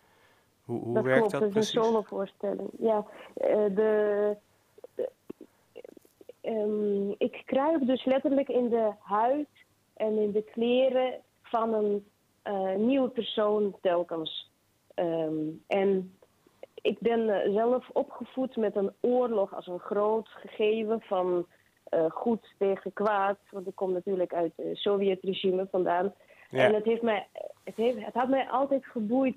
Hoe, 0.65 0.81
hoe 0.81 0.95
dat 0.95 1.05
werkt 1.05 1.19
klopt, 1.19 1.33
dat 1.33 1.43
Het 1.43 1.51
precies? 1.51 1.71
is 1.71 1.77
een 1.77 1.85
solo-voorstelling. 1.85 2.69
Ja, 2.79 3.07
de, 3.35 4.37
de 4.95 5.09
um, 6.43 7.15
ik 7.19 7.43
kruip 7.45 7.87
dus 7.87 8.05
letterlijk 8.05 8.49
in 8.49 8.69
de 8.69 8.91
huid 8.99 9.49
en 9.95 10.19
in 10.19 10.33
de 10.33 10.43
kleren 10.43 11.21
van 11.43 11.75
een 11.75 12.07
nieuwe 12.77 13.09
persoon 13.09 13.77
telkens. 13.81 14.51
Um, 14.95 15.63
en 15.67 16.19
ik 16.75 16.99
ben 16.99 17.21
uh, 17.21 17.55
zelf 17.55 17.91
opgevoed 17.93 18.57
met 18.57 18.77
een 18.77 18.93
oorlog 19.01 19.55
als 19.55 19.67
een 19.67 19.79
groot 19.79 20.29
gegeven 20.29 21.01
van 21.01 21.47
uh, 21.91 22.11
goed 22.11 22.55
tegen 22.59 22.93
kwaad. 22.93 23.39
Want 23.51 23.67
ik 23.67 23.75
kom 23.75 23.93
natuurlijk 23.93 24.35
uit 24.35 24.53
het 24.57 24.77
Sovjet-regime 24.77 25.67
vandaan. 25.71 26.15
Ja. 26.51 26.65
En 26.65 26.75
het, 26.75 26.85
heeft 26.85 27.03
mij, 27.03 27.27
het, 27.65 27.77
heeft, 27.77 28.05
het 28.05 28.15
had 28.15 28.29
mij 28.29 28.49
altijd 28.49 28.87
geboeid 28.87 29.37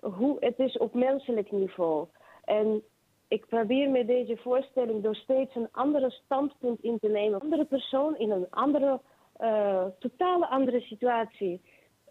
hoe 0.00 0.36
het 0.40 0.58
is 0.58 0.78
op 0.78 0.94
menselijk 0.94 1.52
niveau. 1.52 2.06
En 2.44 2.82
ik 3.28 3.46
probeer 3.46 3.90
met 3.90 4.06
deze 4.06 4.36
voorstelling 4.36 5.02
door 5.02 5.14
steeds 5.14 5.54
een 5.54 5.68
andere 5.72 6.10
standpunt 6.10 6.82
in 6.82 6.98
te 6.98 7.08
nemen. 7.08 7.34
Een 7.34 7.40
andere 7.40 7.64
persoon 7.64 8.16
in 8.16 8.30
een 8.30 8.46
andere, 8.50 9.00
uh, 9.40 9.84
totale 9.98 10.46
andere 10.46 10.80
situatie. 10.80 11.60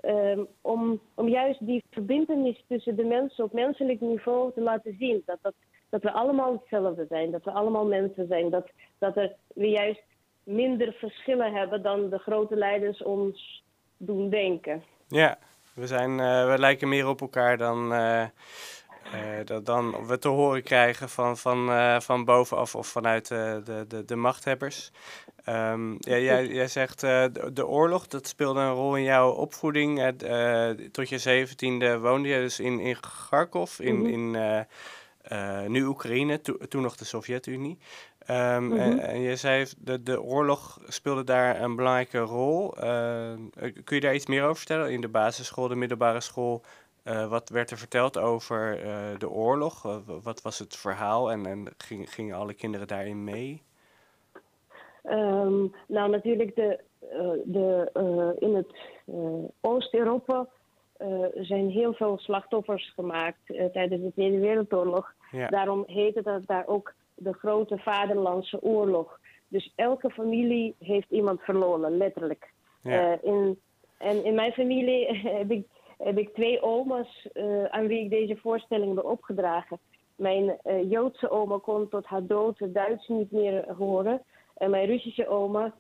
Um, 0.08 0.48
om, 0.62 1.00
om 1.14 1.28
juist 1.28 1.66
die 1.66 1.84
verbindenis 1.92 2.64
tussen 2.68 2.96
de 2.96 3.04
mensen 3.04 3.44
op 3.44 3.54
menselijk 3.54 4.02
niveau 4.02 4.52
te 4.54 4.62
laten 4.62 4.96
zien. 5.00 5.24
Dat, 5.26 5.38
dat, 5.42 5.54
dat 5.90 6.02
we 6.02 6.12
allemaal 6.12 6.52
hetzelfde 6.52 7.06
zijn, 7.10 7.32
dat 7.32 7.44
we 7.44 7.52
allemaal 7.52 7.86
mensen 7.86 8.28
zijn. 8.28 8.50
Dat, 8.50 8.68
dat 8.98 9.18
er, 9.18 9.36
we 9.54 9.70
juist 9.70 10.04
minder 10.44 10.94
verschillen 10.94 11.54
hebben 11.54 11.82
dan 11.82 12.10
de 12.10 12.18
grote 12.18 12.56
leiders 12.56 13.04
ons 13.04 13.64
doen 13.98 14.30
denken. 14.30 14.84
Ja, 15.08 15.38
we, 15.74 15.88
zijn, 15.88 16.12
uh, 16.12 16.52
we 16.52 16.60
lijken 16.60 16.90
meer 16.90 17.08
op 17.08 17.22
elkaar 17.22 17.58
dan, 17.58 17.92
uh, 17.92 18.26
dat 19.46 19.66
dan 19.66 20.08
we 20.08 20.18
te 20.18 20.28
horen 20.28 20.64
krijgen 20.64 21.10
van, 21.10 21.38
van, 21.38 21.70
van 22.02 22.26
bovenaf 22.26 22.76
of 22.76 22.88
vanuit 22.88 23.28
de, 23.28 23.86
de, 23.88 24.06
de 24.06 24.16
machthebbers. 24.16 24.92
Um, 25.50 25.98
ja, 26.00 26.18
jij, 26.18 26.48
jij 26.48 26.68
zegt 26.68 27.00
de, 27.00 27.50
de, 27.54 27.68
oorlog, 27.68 28.08
dat 28.08 28.28
speelde 28.28 28.60
een 28.60 28.74
rol 28.74 28.96
in 28.96 29.04
jouw 29.04 29.32
opvoeding. 29.32 30.14
tot 30.92 31.10
je 31.10 31.18
zeventiende 31.18 32.00
woonde 32.00 32.28
je 32.28 32.40
dus 32.40 32.60
in, 32.60 32.80
in 32.80 33.00
Kharkov, 33.00 33.80
in, 33.80 33.96
mm 33.96 34.06
in 34.06 35.72
nu 35.72 35.84
Oekraïne, 35.84 36.42
toen 36.42 36.82
nog 36.82 36.96
de 36.96 37.06
Sovjet-Unie. 37.06 37.78
Um, 38.30 38.78
en, 38.78 39.00
en, 39.00 39.20
je 39.20 39.36
zei, 39.36 39.66
de, 39.78 40.04
de 40.04 40.22
oorlog 40.22 40.80
speelde 40.88 41.24
daar 41.24 41.62
een 41.62 41.76
belangrijke 41.76 42.20
rol. 42.20 42.76
Uh, 42.78 42.84
kun 43.84 43.96
je 43.96 44.00
daar 44.00 44.16
iets 44.16 44.26
meer 44.26 44.44
over 44.44 44.58
vertellen? 44.58 44.92
In 44.92 45.02
de 45.02 45.08
basisschool, 45.08 45.68
de 45.68 45.76
middelbare 45.76 46.22
school, 46.22 46.64
uh, 47.06 47.30
wat 47.30 47.50
werd 47.50 47.72
er 47.72 47.78
verteld 47.78 48.18
over 48.18 48.86
uh, 48.86 49.20
de 49.20 49.30
oorlog? 49.30 50.02
wat 50.24 50.42
was 50.42 50.60
het 50.60 50.76
verhaal 50.76 51.32
en, 51.32 51.46
en 51.46 51.68
ging, 51.78 52.14
gingen 52.14 52.36
alle 52.36 52.54
kinderen 52.54 52.88
daarin 52.88 53.24
mee? 53.24 53.62
Um, 55.04 55.74
nou, 55.88 56.10
natuurlijk, 56.10 56.56
de, 56.56 56.80
de, 57.46 58.36
in 58.40 58.56
het 58.56 58.68
Oost-Europa 59.62 60.48
zijn 61.36 61.70
heel 61.70 61.94
veel 61.94 62.18
slachtoffers 62.18 62.94
gemaakt 62.96 63.40
tijdens 63.74 64.02
de 64.02 64.12
Tweede 64.14 64.40
Wereldoorlog. 64.40 65.14
Ja. 65.32 65.48
Daarom 65.48 65.84
heette 65.88 66.22
dat 66.22 66.46
daar 66.46 66.68
ook 66.68 66.94
de 67.16 67.34
grote 67.34 67.78
vaderlandse 67.78 68.62
oorlog. 68.62 69.20
Dus 69.48 69.74
elke 69.76 70.10
familie 70.10 70.76
heeft 70.80 71.12
iemand 71.12 71.42
verloren, 71.42 71.98
letterlijk. 71.98 72.54
Ja. 72.82 73.18
In, 73.22 73.60
en 73.98 74.24
in 74.24 74.36
mijn 74.36 74.52
familie 74.52 75.20
heb 75.40 75.52
ik, 75.52 75.68
heb 75.98 76.18
ik 76.18 76.34
twee 76.34 76.62
oma's 76.62 77.28
uh, 77.34 77.64
aan 77.66 77.88
wie 77.88 78.04
ik 78.04 78.10
deze 78.10 78.38
voorstelling 78.38 78.96
heb 78.96 79.06
opgedragen. 79.06 79.80
Mijn 80.16 80.58
uh, 80.64 80.92
Joodse 80.92 81.30
oma 81.30 81.58
kon 81.58 81.90
tot 81.90 82.06
haar 82.06 82.26
dood 82.26 82.60
het 82.60 82.74
Duits 82.74 83.08
niet 83.08 83.32
meer 83.32 83.74
horen. 83.74 84.22
En 84.58 84.70
mijn 84.70 84.86
Russische 84.86 85.28
oma, 85.28 85.74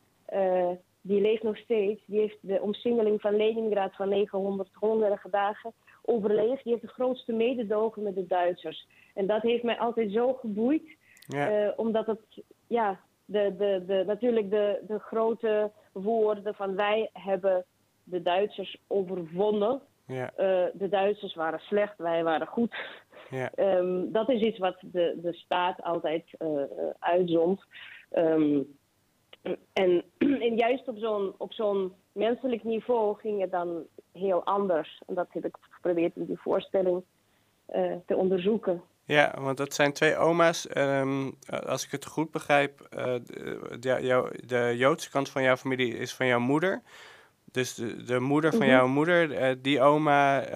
die 1.01 1.21
leeft 1.21 1.43
nog 1.43 1.57
steeds. 1.57 2.01
Die 2.05 2.19
heeft 2.19 2.37
de 2.41 2.61
omsingeling 2.61 3.21
van 3.21 3.35
Leningrad 3.35 3.95
van 3.95 4.09
900 4.09 4.69
hongerige 4.73 5.29
dagen 5.29 5.73
overleefd. 6.01 6.63
Die 6.63 6.71
heeft 6.71 6.85
de 6.85 6.93
grootste 6.93 7.33
mededogen 7.33 8.03
met 8.03 8.15
de 8.15 8.27
Duitsers. 8.27 8.87
En 9.13 9.27
dat 9.27 9.41
heeft 9.41 9.63
mij 9.63 9.77
altijd 9.79 10.11
zo 10.11 10.33
geboeid. 10.33 10.97
Ja. 11.27 11.73
Omdat 11.75 12.05
het, 12.05 12.43
ja, 12.67 12.99
de, 13.25 13.55
de, 13.57 13.83
de, 13.87 14.03
natuurlijk 14.05 14.49
de, 14.49 14.83
de 14.87 14.99
grote 14.99 15.71
woorden 15.91 16.55
van 16.55 16.75
wij 16.75 17.09
hebben 17.13 17.65
de 18.03 18.21
Duitsers 18.21 18.77
overwonnen. 18.87 19.81
Ja. 20.07 20.31
Uh, 20.37 20.65
de 20.73 20.89
Duitsers 20.89 21.35
waren 21.35 21.59
slecht, 21.59 21.97
wij 21.97 22.23
waren 22.23 22.47
goed. 22.47 22.75
Ja. 23.29 23.51
Um, 23.55 24.11
dat 24.11 24.29
is 24.29 24.41
iets 24.41 24.57
wat 24.57 24.77
de, 24.81 25.19
de 25.21 25.33
staat 25.33 25.83
altijd 25.83 26.23
uh, 26.39 26.61
uitzond. 26.99 27.63
Um, 28.17 28.77
en, 29.73 30.03
en, 30.45 30.55
juist 30.55 30.87
op 30.87 30.97
zo'n, 30.97 31.33
op 31.37 31.53
zo'n 31.53 31.93
menselijk 32.11 32.63
niveau 32.63 33.17
ging 33.19 33.41
het 33.41 33.51
dan 33.51 33.83
heel 34.11 34.45
anders. 34.45 35.01
En 35.07 35.15
dat 35.15 35.27
heb 35.29 35.45
ik 35.45 35.57
geprobeerd 35.69 36.15
in 36.15 36.25
die 36.25 36.39
voorstelling 36.39 37.03
te 38.05 38.15
onderzoeken. 38.15 38.81
Ja, 39.03 39.33
want 39.39 39.57
dat 39.57 39.73
zijn 39.73 39.93
twee 39.93 40.17
oma's. 40.17 40.67
Um, 40.77 41.35
als 41.65 41.85
ik 41.85 41.91
het 41.91 42.05
goed 42.05 42.31
begrijp, 42.31 42.87
de, 43.79 43.97
jou, 44.01 44.45
de 44.45 44.73
Joodse 44.77 45.09
kant 45.09 45.29
van 45.29 45.43
jouw 45.43 45.55
familie 45.55 45.97
is 45.97 46.13
van 46.13 46.25
jouw 46.25 46.39
moeder. 46.39 46.81
Dus 47.55 47.73
de, 47.73 48.03
de 48.03 48.19
moeder 48.19 48.51
van 48.51 48.59
mhm. 48.59 48.69
jouw 48.69 48.87
moeder, 48.87 49.49
uh, 49.49 49.55
die 49.61 49.81
oma, 49.81 50.49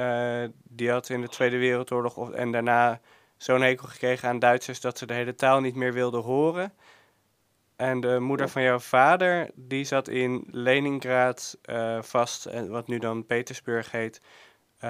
uh, 0.43 0.49
die 0.63 0.91
had 0.91 1.09
in 1.09 1.21
de 1.21 1.27
Tweede 1.27 1.57
Wereldoorlog 1.57 2.17
of, 2.17 2.31
en 2.31 2.51
daarna 2.51 2.99
zo'n 3.37 3.61
hekel 3.61 3.87
gekregen 3.87 4.29
aan 4.29 4.39
Duitsers 4.39 4.81
dat 4.81 4.97
ze 4.97 5.05
de 5.05 5.13
hele 5.13 5.35
taal 5.35 5.59
niet 5.59 5.75
meer 5.75 5.93
wilde 5.93 6.17
horen. 6.17 6.73
En 7.75 7.99
de 7.99 8.19
moeder 8.19 8.49
van 8.49 8.61
jouw 8.61 8.79
vader, 8.79 9.49
die 9.55 9.83
zat 9.83 10.07
in 10.07 10.47
Leningrad 10.51 11.57
vast, 11.99 12.67
wat 12.67 12.87
nu 12.87 12.97
dan 12.97 13.25
Petersburg 13.25 13.91
heet. 13.91 14.21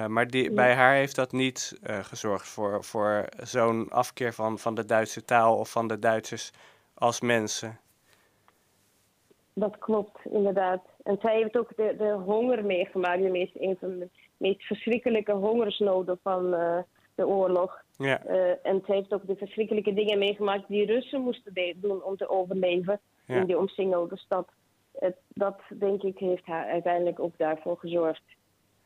Maar 0.06 0.26
die, 0.26 0.52
bij 0.52 0.74
haar 0.74 0.94
heeft 0.94 1.14
dat 1.14 1.32
niet 1.32 1.78
gezorgd 1.82 2.48
voor, 2.48 2.84
voor 2.84 3.28
zo'n 3.42 3.88
afkeer 3.90 4.32
van, 4.32 4.58
van 4.58 4.74
de 4.74 4.84
Duitse 4.84 5.24
taal 5.24 5.56
of 5.56 5.70
van 5.70 5.86
de 5.86 5.98
Duitsers 5.98 6.50
als 6.94 7.20
mensen. 7.20 7.78
Dat 9.52 9.78
klopt, 9.78 10.18
inderdaad. 10.24 10.82
En 11.10 11.18
zij 11.20 11.36
heeft 11.36 11.58
ook 11.58 11.76
de, 11.76 11.94
de 11.98 12.12
honger 12.12 12.64
meegemaakt, 12.64 13.22
de 13.22 13.28
meest, 13.28 13.56
een 13.56 13.76
van 13.80 13.98
de 13.98 14.08
meest 14.36 14.62
verschrikkelijke 14.62 15.32
hongersnoden 15.32 16.18
van 16.22 16.54
uh, 16.54 16.78
de 17.14 17.26
oorlog. 17.26 17.82
Ja. 17.96 18.22
en 18.62 18.82
zij 18.86 18.96
heeft 18.96 19.12
ook 19.12 19.26
de 19.26 19.36
verschrikkelijke 19.36 19.94
dingen 19.94 20.18
meegemaakt 20.18 20.68
die 20.68 20.86
Russen 20.86 21.20
moesten 21.20 21.76
doen 21.76 22.02
om 22.02 22.16
te 22.16 22.28
overleven 22.28 23.00
ja. 23.26 23.36
in 23.36 23.46
die 23.46 23.58
omsingelde 23.58 24.16
stad. 24.16 24.48
Het, 24.98 25.16
dat, 25.28 25.60
denk 25.68 26.02
ik, 26.02 26.18
heeft 26.18 26.46
haar 26.46 26.66
uiteindelijk 26.66 27.20
ook 27.20 27.38
daarvoor 27.38 27.76
gezorgd. 27.78 28.22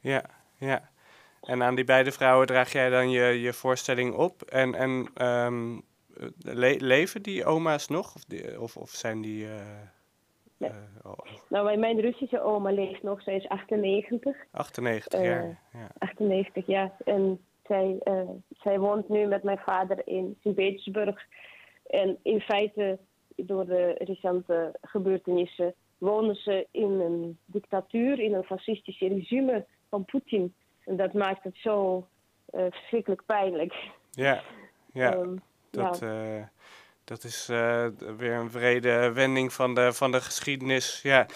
Ja, 0.00 0.24
ja. 0.58 0.88
En 1.40 1.62
aan 1.62 1.74
die 1.74 1.84
beide 1.84 2.12
vrouwen 2.12 2.46
draag 2.46 2.72
jij 2.72 2.90
dan 2.90 3.10
je, 3.10 3.40
je 3.40 3.52
voorstelling 3.52 4.14
op. 4.14 4.42
En, 4.42 4.74
en 4.74 5.08
um, 5.26 5.82
leven 6.78 7.22
die 7.22 7.44
oma's 7.44 7.88
nog? 7.88 8.14
Of, 8.14 8.24
die, 8.24 8.60
of, 8.60 8.76
of 8.76 8.90
zijn 8.90 9.20
die... 9.20 9.44
Uh, 9.44 9.54
uh, 10.58 10.70
oh. 11.02 11.18
Nou, 11.48 11.76
mijn 11.76 12.00
Russische 12.00 12.42
oma 12.42 12.70
leeft 12.70 13.02
nog. 13.02 13.22
Zij 13.22 13.36
is 13.36 13.48
98. 13.48 14.36
98 14.50 15.20
uh, 15.20 15.26
jaar, 15.26 15.60
ja. 15.72 15.90
98, 15.98 16.66
ja. 16.66 16.92
En 17.04 17.40
zij, 17.66 17.98
zij 18.48 18.78
woont 18.78 19.08
nu 19.08 19.26
met 19.26 19.42
mijn 19.42 19.58
vader 19.58 20.02
in 20.04 20.36
Sint-Petersburg. 20.40 21.26
En 21.86 22.18
in 22.22 22.40
feite, 22.40 22.98
door 23.36 23.66
de 23.66 23.94
recente 23.98 24.74
gebeurtenissen, 24.82 25.74
wonen 25.98 26.34
ze 26.36 26.66
in 26.70 26.90
een 27.00 27.38
dictatuur, 27.44 28.20
in 28.20 28.34
een 28.34 28.44
fascistisch 28.44 28.98
regime 28.98 29.64
van 29.88 30.04
Poetin. 30.04 30.54
En 30.84 30.96
dat 30.96 31.12
maakt 31.12 31.44
het 31.44 31.56
zo 31.56 32.06
uh, 32.54 32.64
verschrikkelijk 32.70 33.22
pijnlijk. 33.26 33.74
Ja, 34.10 34.42
ja. 34.92 35.14
Um, 35.14 35.42
dat, 35.70 35.98
ja. 35.98 36.50
Dat 37.04 37.24
is 37.24 37.48
uh, 37.50 37.86
weer 38.16 38.32
een 38.32 38.50
vrede 38.50 39.12
wending 39.12 39.52
van 39.52 39.74
de, 39.74 39.92
van 39.92 40.12
de 40.12 40.20
geschiedenis. 40.20 41.02
Ja, 41.02 41.26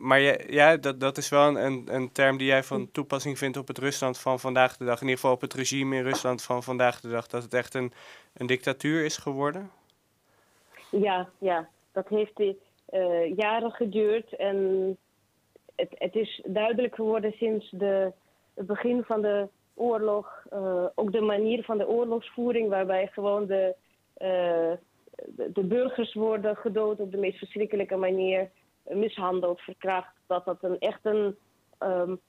maar 0.00 0.20
ja, 0.20 0.36
ja 0.46 0.76
dat, 0.76 1.00
dat 1.00 1.16
is 1.16 1.28
wel 1.28 1.58
een, 1.58 1.94
een 1.94 2.12
term 2.12 2.36
die 2.36 2.46
jij 2.46 2.62
van 2.62 2.90
toepassing 2.90 3.38
vindt 3.38 3.56
op 3.56 3.68
het 3.68 3.78
Rusland 3.78 4.18
van 4.18 4.40
vandaag 4.40 4.76
de 4.76 4.84
dag. 4.84 5.00
In 5.00 5.02
ieder 5.02 5.20
geval 5.20 5.34
op 5.34 5.40
het 5.40 5.54
regime 5.54 5.96
in 5.96 6.02
Rusland 6.02 6.42
van 6.42 6.62
vandaag 6.62 7.00
de 7.00 7.08
dag. 7.08 7.26
Dat 7.26 7.42
het 7.42 7.54
echt 7.54 7.74
een, 7.74 7.92
een 8.32 8.46
dictatuur 8.46 9.04
is 9.04 9.16
geworden. 9.16 9.70
Ja, 10.90 11.28
ja. 11.38 11.68
Dat 11.92 12.08
heeft 12.08 12.40
uh, 12.40 13.36
jaren 13.36 13.70
geduurd. 13.70 14.36
En 14.36 14.96
het, 15.76 15.94
het 15.94 16.14
is 16.14 16.42
duidelijk 16.46 16.94
geworden 16.94 17.32
sinds 17.32 17.70
de 17.70 18.12
het 18.54 18.66
begin 18.66 19.02
van 19.02 19.22
de 19.22 19.48
oorlog, 19.74 20.42
ook 20.94 21.12
de 21.12 21.20
manier 21.20 21.64
van 21.64 21.78
de 21.78 21.88
oorlogsvoering, 21.88 22.68
waarbij 22.68 23.06
gewoon 23.06 23.46
de, 23.46 23.74
de, 25.26 25.64
burgers 25.64 26.14
worden 26.14 26.56
gedood 26.56 27.00
op 27.00 27.10
de 27.10 27.18
meest 27.18 27.38
verschrikkelijke 27.38 27.96
manier, 27.96 28.50
mishandeld, 28.82 29.60
verkracht, 29.60 30.14
dat 30.26 30.44
dat 30.44 30.58
een 30.60 30.78
echt 30.78 31.00
een 31.02 31.36
um, 31.78 32.20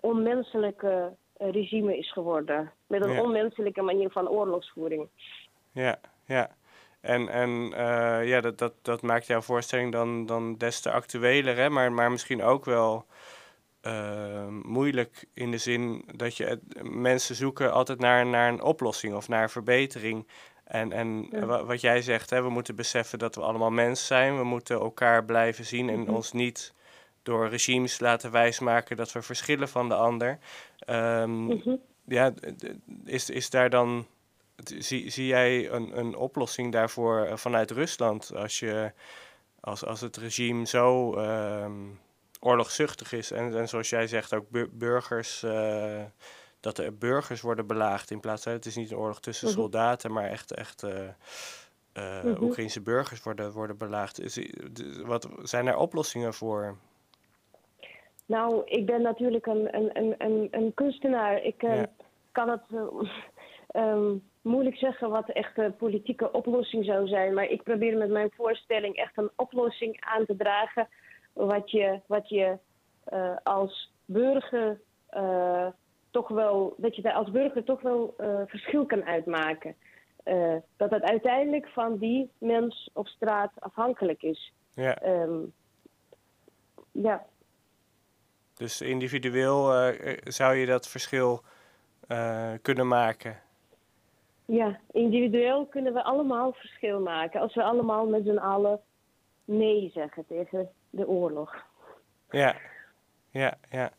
onmenselijke 0.00 1.12
regime 1.38 1.98
is 1.98 2.12
geworden. 2.12 2.72
Met 2.86 3.02
een 3.02 3.20
onmenselijke 3.20 3.82
manier 3.82 4.10
van 4.10 4.28
oorlogsvoering. 4.28 5.08
Ja, 5.72 6.00
ja. 6.24 6.50
En, 7.00 7.28
en 7.28 7.50
uh, 7.50 8.28
ja, 8.28 8.40
dat, 8.40 8.58
dat, 8.58 8.72
dat 8.82 9.02
maakt 9.02 9.26
jouw 9.26 9.40
voorstelling 9.40 9.92
dan, 9.92 10.26
dan 10.26 10.56
des 10.56 10.80
te 10.80 10.90
actueler, 10.90 11.56
hè? 11.56 11.70
Maar, 11.70 11.92
maar 11.92 12.10
misschien 12.10 12.42
ook 12.42 12.64
wel 12.64 13.06
uh, 13.82 14.46
moeilijk 14.62 15.24
in 15.34 15.50
de 15.50 15.58
zin 15.58 16.04
dat 16.16 16.36
je 16.36 16.60
mensen 16.82 17.34
zoeken 17.34 17.72
altijd 17.72 17.98
naar, 17.98 18.26
naar 18.26 18.48
een 18.48 18.62
oplossing 18.62 19.14
of 19.14 19.28
naar 19.28 19.50
verbetering. 19.50 20.26
En, 20.68 20.92
en 20.92 21.28
wat 21.66 21.80
jij 21.80 22.02
zegt, 22.02 22.30
hè, 22.30 22.42
we 22.42 22.50
moeten 22.50 22.76
beseffen 22.76 23.18
dat 23.18 23.34
we 23.34 23.40
allemaal 23.40 23.70
mens 23.70 24.06
zijn. 24.06 24.36
We 24.36 24.44
moeten 24.44 24.78
elkaar 24.78 25.24
blijven 25.24 25.64
zien 25.64 25.88
en 25.88 26.00
mhm. 26.00 26.14
ons 26.14 26.32
niet 26.32 26.74
door 27.22 27.48
regimes 27.48 28.00
laten 28.00 28.30
wijsmaken 28.30 28.96
dat 28.96 29.12
we 29.12 29.22
verschillen 29.22 29.68
van 29.68 29.88
de 29.88 29.94
ander. 29.94 30.38
Um, 30.88 31.80
Ja, 32.08 32.32
is, 33.04 33.30
is 33.30 33.50
daar 33.50 33.70
dan. 33.70 34.06
Zie, 34.78 35.10
zie 35.10 35.26
jij 35.26 35.70
een, 35.70 35.98
een 35.98 36.16
oplossing 36.16 36.72
daarvoor 36.72 37.24
eh, 37.24 37.36
vanuit 37.36 37.70
Rusland 37.70 38.34
als, 38.34 38.58
je, 38.58 38.92
als, 39.60 39.84
als 39.84 40.00
het 40.00 40.16
regime 40.16 40.66
zo 40.66 41.18
um, 41.18 42.00
oorlogzuchtig 42.40 43.12
is. 43.12 43.30
En, 43.30 43.56
en 43.56 43.68
zoals 43.68 43.88
jij 43.88 44.06
zegt, 44.06 44.34
ook 44.34 44.46
burgers. 44.70 45.42
Uh, 45.42 46.02
dat 46.60 46.78
er 46.78 46.98
burgers 46.98 47.40
worden 47.40 47.66
belaagd 47.66 48.10
in 48.10 48.20
plaats 48.20 48.42
van. 48.42 48.52
Het 48.52 48.66
is 48.66 48.76
niet 48.76 48.90
een 48.90 48.96
oorlog 48.96 49.20
tussen 49.20 49.48
mhm. 49.48 49.56
soldaten, 49.56 50.12
maar 50.12 50.24
echt. 50.24 50.54
echt 50.54 50.82
uh, 50.82 50.90
uh, 51.98 52.22
mm 52.22 52.36
Oekraïnse 52.42 52.82
burgers 52.82 53.22
worden, 53.22 53.52
worden 53.52 53.76
belaagd. 53.76 54.20
Is, 54.20 54.50
wat 55.04 55.28
zijn 55.42 55.66
er 55.66 55.76
oplossingen 55.76 56.34
voor? 56.34 56.76
Nou, 58.26 58.62
ik 58.64 58.86
ben 58.86 59.02
natuurlijk 59.02 59.46
een, 59.46 59.76
een, 59.76 60.14
een, 60.18 60.48
een, 60.50 60.74
kunstenaar. 60.74 61.42
Ik 61.42 61.58
kan 62.32 62.48
het 62.48 62.62
ehm, 63.68 64.16
moeilijk 64.42 64.76
zeggen 64.76 65.10
wat 65.10 65.26
de 65.26 65.32
echte 65.32 65.74
politieke 65.78 66.32
oplossing 66.32 66.84
zou 66.84 67.06
zijn. 67.06 67.34
Maar 67.34 67.50
ik 67.50 67.62
probeer 67.62 67.96
met 67.96 68.10
mijn 68.10 68.30
voorstelling 68.36 68.96
echt 68.96 69.16
een 69.16 69.30
oplossing 69.36 69.96
aan 70.00 70.26
te 70.26 70.36
dragen. 70.36 70.88
Wat 71.32 71.70
je, 71.70 72.00
wat 72.06 72.28
je 72.28 72.58
als 73.42 73.92
burger 74.04 74.80
toch 76.10 76.28
wel, 76.28 76.74
dat 76.76 76.96
je 76.96 77.02
daar 77.02 77.12
als 77.12 77.30
burger 77.30 77.64
toch 77.64 77.80
wel 77.80 78.14
uh, 78.20 78.40
verschil 78.46 78.86
kan 78.86 79.04
uitmaken. 79.04 79.74
dat 80.76 80.90
het 80.90 81.02
uiteindelijk 81.02 81.68
van 81.68 81.98
die 81.98 82.30
mens 82.38 82.90
op 82.92 83.06
straat 83.06 83.52
afhankelijk 83.58 84.22
is. 84.22 84.52
Ja. 84.74 85.06
Um, 85.06 85.52
ja. 86.92 87.26
Dus 88.54 88.80
individueel 88.80 89.92
zou 90.24 90.54
je 90.54 90.66
dat 90.66 90.88
verschil 90.88 91.42
kunnen 92.62 92.88
maken? 92.88 93.40
Ja, 94.44 94.80
individueel 94.92 95.66
kunnen 95.66 95.92
we 95.92 96.04
allemaal 96.04 96.52
verschil 96.52 97.00
maken. 97.00 97.40
Als 97.40 97.54
we 97.54 97.62
allemaal 97.62 98.06
met 98.06 98.24
z'n 98.24 98.36
allen 98.36 98.80
nee 99.44 99.90
zeggen 99.94 100.26
tegen 100.26 100.70
de 100.90 101.08
oorlog. 101.08 101.66
Ja, 102.30 102.56
ja, 103.30 103.58
ja. 103.70 103.90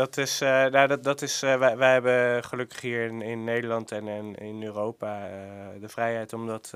Dat 0.00 0.16
is, 0.16 0.42
uh, 0.42 0.66
nou, 0.66 0.86
dat, 0.86 1.04
dat 1.04 1.22
is 1.22 1.42
uh, 1.42 1.58
wij, 1.58 1.76
wij 1.76 1.92
hebben 1.92 2.44
gelukkig 2.44 2.80
hier 2.80 3.06
in, 3.06 3.22
in 3.22 3.44
Nederland 3.44 3.92
en, 3.92 4.08
en 4.08 4.34
in 4.34 4.62
Europa 4.62 5.28
uh, 5.28 5.80
de 5.80 5.88
vrijheid 5.88 6.32
om 6.32 6.46
dat, 6.46 6.74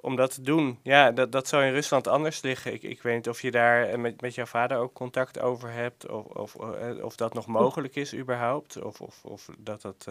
om 0.00 0.16
dat 0.16 0.34
te 0.34 0.42
doen. 0.42 0.78
Ja, 0.82 1.10
dat, 1.12 1.32
dat 1.32 1.48
zou 1.48 1.64
in 1.64 1.72
Rusland 1.72 2.06
anders 2.06 2.42
liggen. 2.42 2.72
Ik, 2.72 2.82
ik 2.82 3.02
weet 3.02 3.14
niet 3.14 3.28
of 3.28 3.42
je 3.42 3.50
daar 3.50 4.00
met, 4.00 4.20
met 4.20 4.34
jouw 4.34 4.44
vader 4.44 4.78
ook 4.78 4.92
contact 4.92 5.40
over 5.40 5.72
hebt, 5.72 6.08
of, 6.08 6.24
of, 6.24 6.56
of 7.02 7.16
dat 7.16 7.34
nog 7.34 7.46
mogelijk 7.46 7.96
is 7.96 8.14
überhaupt, 8.14 8.82
of, 8.82 9.00
of, 9.00 9.24
of 9.24 9.48
dat 9.58 9.82
dat 9.82 10.08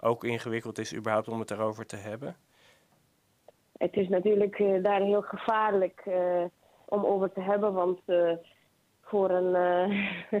ook 0.00 0.24
ingewikkeld 0.24 0.78
is 0.78 0.94
überhaupt 0.94 1.28
om 1.28 1.38
het 1.38 1.50
erover 1.50 1.86
te 1.86 1.96
hebben. 1.96 2.36
Het 3.78 3.96
is 3.96 4.08
natuurlijk 4.08 4.82
daar 4.82 5.00
heel 5.00 5.22
gevaarlijk 5.22 6.02
om 6.84 7.04
over 7.04 7.32
te 7.32 7.40
hebben, 7.40 7.72
want 7.72 8.00
voor 9.12 9.30
een, 9.30 9.54
uh, 9.54 10.40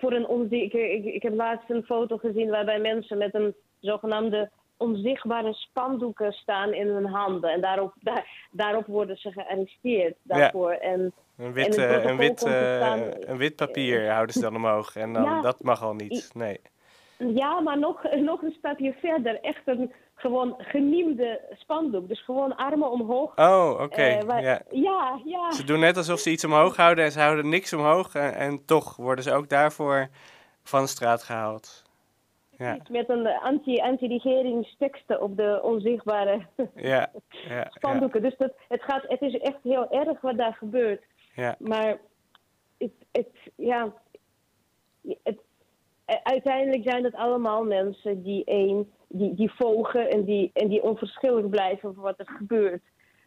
voor 0.00 0.12
een 0.12 0.26
onzichtbare. 0.26 0.92
Ik, 0.92 1.04
ik, 1.04 1.22
heb 1.22 1.34
laatst 1.34 1.70
een 1.70 1.82
foto 1.82 2.16
gezien 2.16 2.50
waarbij 2.50 2.78
mensen 2.78 3.18
met 3.18 3.34
een 3.34 3.54
zogenaamde 3.80 4.50
onzichtbare 4.76 5.52
spandoeken 5.52 6.32
staan 6.32 6.72
in 6.72 6.88
hun 6.88 7.06
handen. 7.06 7.50
En 7.50 7.60
daarop, 7.60 7.92
daar, 8.00 8.48
daarop 8.50 8.86
worden 8.86 9.16
ze 9.16 9.32
gearresteerd 9.32 10.16
daarvoor. 10.22 10.72
Ja. 10.72 10.78
En, 10.78 11.12
een 11.36 11.52
wit, 11.52 11.76
en 11.76 12.08
een, 12.08 12.16
wit, 12.16 12.46
uh, 12.46 13.08
een 13.20 13.36
wit 13.36 13.56
papier 13.56 14.10
houden 14.10 14.34
ze 14.34 14.40
dan 14.40 14.56
omhoog. 14.56 14.96
En 14.96 15.12
dan, 15.12 15.24
ja, 15.30 15.40
dat 15.40 15.62
mag 15.62 15.82
al 15.82 15.94
niet. 15.94 16.30
Nee. 16.34 16.60
Ja, 17.18 17.60
maar 17.60 17.78
nog, 17.78 18.02
nog 18.14 18.42
een 18.42 18.54
stapje 18.58 18.92
verder. 18.92 19.40
Echt 19.40 19.62
een 19.64 19.92
gewoon 20.22 20.54
geniemde 20.58 21.40
spandoek. 21.54 22.08
Dus 22.08 22.24
gewoon 22.24 22.56
armen 22.56 22.90
omhoog. 22.90 23.36
Oh, 23.36 23.80
oké. 23.80 24.18
Uh, 24.22 24.40
ja. 24.40 24.62
ja, 24.70 25.20
ja. 25.24 25.52
Ze 25.52 25.64
doen 25.64 25.80
net 25.80 25.96
alsof 25.96 26.18
ze 26.18 26.30
iets 26.30 26.44
omhoog 26.44 26.76
houden 26.76 27.04
en 27.04 27.12
ze 27.12 27.20
houden 27.20 27.48
niks 27.48 27.72
omhoog. 27.72 28.14
En, 28.14 28.34
en 28.34 28.64
toch 28.64 28.96
worden 28.96 29.24
ze 29.24 29.32
ook 29.32 29.48
daarvoor 29.48 30.08
van 30.62 30.82
de 30.82 30.88
straat 30.88 31.22
gehaald. 31.22 31.84
Ja. 32.58 32.76
Met 32.90 33.08
een 33.08 33.26
anti 33.26 33.80
anti-regeringsteksten 33.80 35.20
op 35.20 35.36
de 35.36 35.60
onzichtbare 35.62 36.46
ja, 36.92 37.10
ja, 37.28 37.66
spandoeken. 37.70 38.22
Dus 38.22 38.36
dat, 38.38 38.52
het, 38.68 38.82
gaat, 38.82 39.04
het 39.08 39.20
is 39.20 39.38
echt 39.38 39.62
heel 39.62 39.90
erg 39.90 40.20
wat 40.20 40.36
daar 40.36 40.54
gebeurt. 40.54 41.02
Ja. 41.34 41.56
Maar 41.58 41.98
het, 42.78 42.92
het, 43.12 43.28
ja, 43.56 43.92
het, 45.22 45.38
uiteindelijk 46.22 46.82
zijn 46.82 47.04
het 47.04 47.14
allemaal 47.14 47.64
mensen 47.64 48.22
die 48.22 48.44
één 48.44 48.92
die, 49.12 49.34
die 49.34 49.50
volgen 49.50 50.10
en 50.10 50.24
die, 50.24 50.50
en 50.52 50.68
die 50.68 50.82
onverschillig 50.82 51.48
blijven 51.48 51.94
voor 51.94 52.02
wat 52.02 52.18
er 52.18 52.34
gebeurt. 52.36 52.82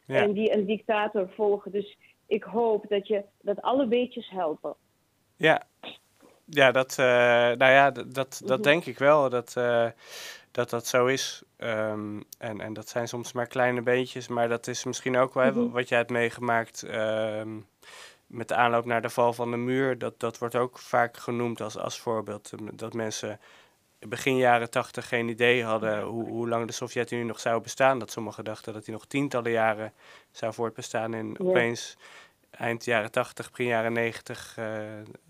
En 0.08 0.34
die 0.34 0.58
een 0.58 0.66
dictator 0.66 1.30
volgen. 1.36 1.72
Dus 1.72 1.98
ik 2.28 2.44
hoop 2.44 2.86
dat, 2.90 3.08
je, 3.08 3.24
dat 3.42 3.62
alle 3.62 3.88
beetjes 3.88 4.30
helpen. 4.30 4.76
Ja, 5.36 5.64
ja 6.46 6.72
dat, 6.72 6.98
uh, 7.00 7.06
nou 7.58 7.72
ja, 7.72 7.92
dat, 7.92 8.14
dat, 8.14 8.42
dat 8.46 8.58
mhm. 8.58 8.68
denk 8.68 8.86
ik 8.86 8.98
wel. 8.98 9.30
Dat, 9.30 9.56
uh, 9.58 9.88
dat 10.52 10.70
dat 10.70 10.88
zo 10.88 11.06
is. 11.06 11.44
Um, 11.58 12.24
en, 12.38 12.62
en 12.62 12.74
dat 12.74 12.90
zijn 12.90 13.08
soms 13.08 13.34
maar 13.34 13.48
kleine 13.48 13.82
beetjes. 13.82 14.28
Maar 14.28 14.50
dat 14.50 14.68
is 14.68 14.84
misschien 14.84 15.18
ook 15.18 15.34
wel 15.34 15.52
mm 15.52 15.72
wat 15.72 15.90
jij 15.90 15.98
hebt 15.98 16.12
meegemaakt. 16.12 16.84
Um, 16.94 17.66
met 18.28 18.48
de 18.48 18.56
aanloop 18.56 18.86
naar 18.86 19.02
de 19.02 19.10
val 19.10 19.34
van 19.34 19.52
de 19.52 19.58
muur. 19.58 19.98
Dat, 19.98 20.20
dat 20.20 20.38
wordt 20.38 20.56
ook 20.56 20.80
vaak 20.80 21.18
genoemd 21.18 21.62
als, 21.62 21.78
als 21.78 22.00
voorbeeld. 22.00 22.52
Dat 22.74 22.94
mensen 22.94 23.40
begin 24.00 24.38
jaren 24.38 24.70
tachtig 24.70 25.08
geen 25.08 25.30
idee 25.30 25.64
hadden 25.64 26.02
hoe, 26.02 26.28
hoe 26.28 26.48
lang 26.48 26.68
de 26.68 26.74
Sovjet-Unie 26.74 27.26
nog 27.26 27.40
zou 27.40 27.62
bestaan. 27.62 28.00
Dat 28.00 28.12
sommigen 28.12 28.44
dachten 28.44 28.74
dat 28.74 28.86
hij 28.86 28.94
nog 28.94 29.06
tientallen 29.06 29.52
jaren 29.52 29.94
zou 30.32 30.54
voortbestaan. 30.54 31.14
En 31.14 31.40
opeens 31.40 31.98
eind 32.52 32.86
jaren 32.86 33.12
tachtig, 33.12 33.50
begin 33.50 33.66
jaren 33.66 33.94
negentig 33.94 34.56
uh, 34.60 34.82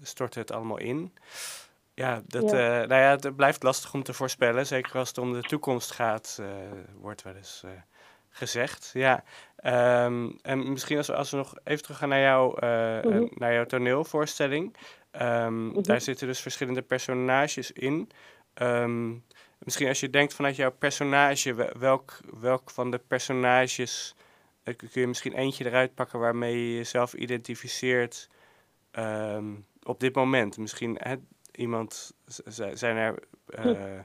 stortte 0.01 0.39
het 0.39 0.51
allemaal 0.51 0.77
in. 0.77 1.13
Ja, 1.93 2.21
dat, 2.25 2.49
ja. 2.51 2.81
Uh, 2.81 2.87
nou 2.87 3.01
ja, 3.01 3.09
het 3.09 3.35
blijft 3.35 3.63
lastig 3.63 3.93
om 3.93 4.03
te 4.03 4.13
voorspellen. 4.13 4.67
Zeker 4.67 4.97
als 4.97 5.07
het 5.07 5.17
om 5.17 5.33
de 5.33 5.41
toekomst 5.41 5.91
gaat, 5.91 6.37
uh, 6.41 6.47
wordt 6.99 7.21
wel 7.21 7.35
eens 7.35 7.63
gezegd. 8.29 8.89
Ja. 8.93 9.23
Um, 9.65 10.37
en 10.41 10.71
misschien 10.71 10.97
als 10.97 11.07
we, 11.07 11.15
als 11.15 11.31
we 11.31 11.37
nog 11.37 11.55
even 11.63 11.83
terug 11.83 11.97
gaan 11.97 12.09
naar, 12.09 12.19
jou, 12.19 12.65
mm 13.07 13.29
naar 13.33 13.53
jouw 13.53 13.65
toneelvoorstelling. 13.65 14.75
Um, 15.21 15.53
mm 15.53 15.73
-hmm. 15.73 15.83
Daar 15.83 16.01
zitten 16.01 16.27
dus 16.27 16.39
verschillende 16.39 16.81
personages 16.81 17.71
in. 17.71 18.09
Um, 18.61 19.23
misschien 19.57 19.87
als 19.87 19.99
je 19.99 20.09
denkt 20.09 20.33
vanuit 20.33 20.55
jouw 20.55 20.71
personage, 20.71 21.71
welk, 21.79 22.19
welk 22.39 22.69
van 22.69 22.91
de 22.91 23.01
personages 23.07 24.15
uh, 24.63 24.75
kun 24.75 24.89
je 24.91 25.07
misschien 25.07 25.33
eentje 25.33 25.65
eruit 25.65 25.95
pakken 25.95 26.19
waarmee 26.19 26.67
je 26.69 26.75
jezelf 26.75 27.13
identificeert 27.13 28.29
op 29.83 29.99
dit 29.99 30.15
moment? 30.15 30.57
Misschien 30.57 30.97
hè, 30.99 31.15
iemand, 31.51 32.13
zijn 32.73 32.97
er 32.97 33.19
uh, 33.65 33.99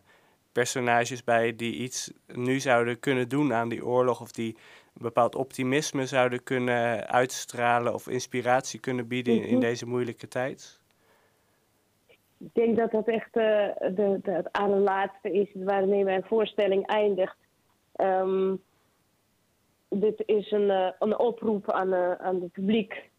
personages 0.53 1.25
bij 1.25 1.57
die 1.57 1.75
iets 1.75 2.11
nu 2.27 2.61
zouden 2.61 3.01
kunnen 3.01 3.29
doen 3.29 3.55
aan 3.55 3.69
die 3.69 3.85
oorlog 3.85 4.21
of 4.21 4.33
die 4.33 4.57
een 4.95 5.03
bepaald 5.03 5.35
optimisme 5.35 6.07
zouden 6.07 6.43
kunnen 6.43 7.09
uitstralen 7.09 7.95
of 7.95 8.09
inspiratie 8.09 8.81
kunnen 8.81 9.09
bieden 9.09 9.35
in, 9.35 9.43
in 9.43 9.53
mhm. 9.53 9.61
deze 9.61 9.87
moeilijke 9.87 10.29
tijd? 10.29 10.81
ik 12.41 12.55
denk 12.55 12.77
dat 12.77 12.91
dat 12.91 13.09
echt 13.09 13.37
uh, 13.37 13.67
de, 13.79 14.19
de, 14.23 14.31
het 14.31 14.53
allerlaatste 14.53 15.33
is 15.33 15.49
waarmee 15.55 16.05
mijn 16.05 16.25
voorstelling 16.25 16.87
eindigt. 16.87 17.37
Um, 17.97 18.63
dit 19.89 20.23
is 20.27 20.51
een, 20.51 20.69
uh, 20.69 20.91
een 20.99 21.19
oproep 21.19 21.71
aan, 21.71 21.95
uh, 21.95 22.13
aan 22.13 22.41
het 22.41 22.53
publiek. 22.53 23.11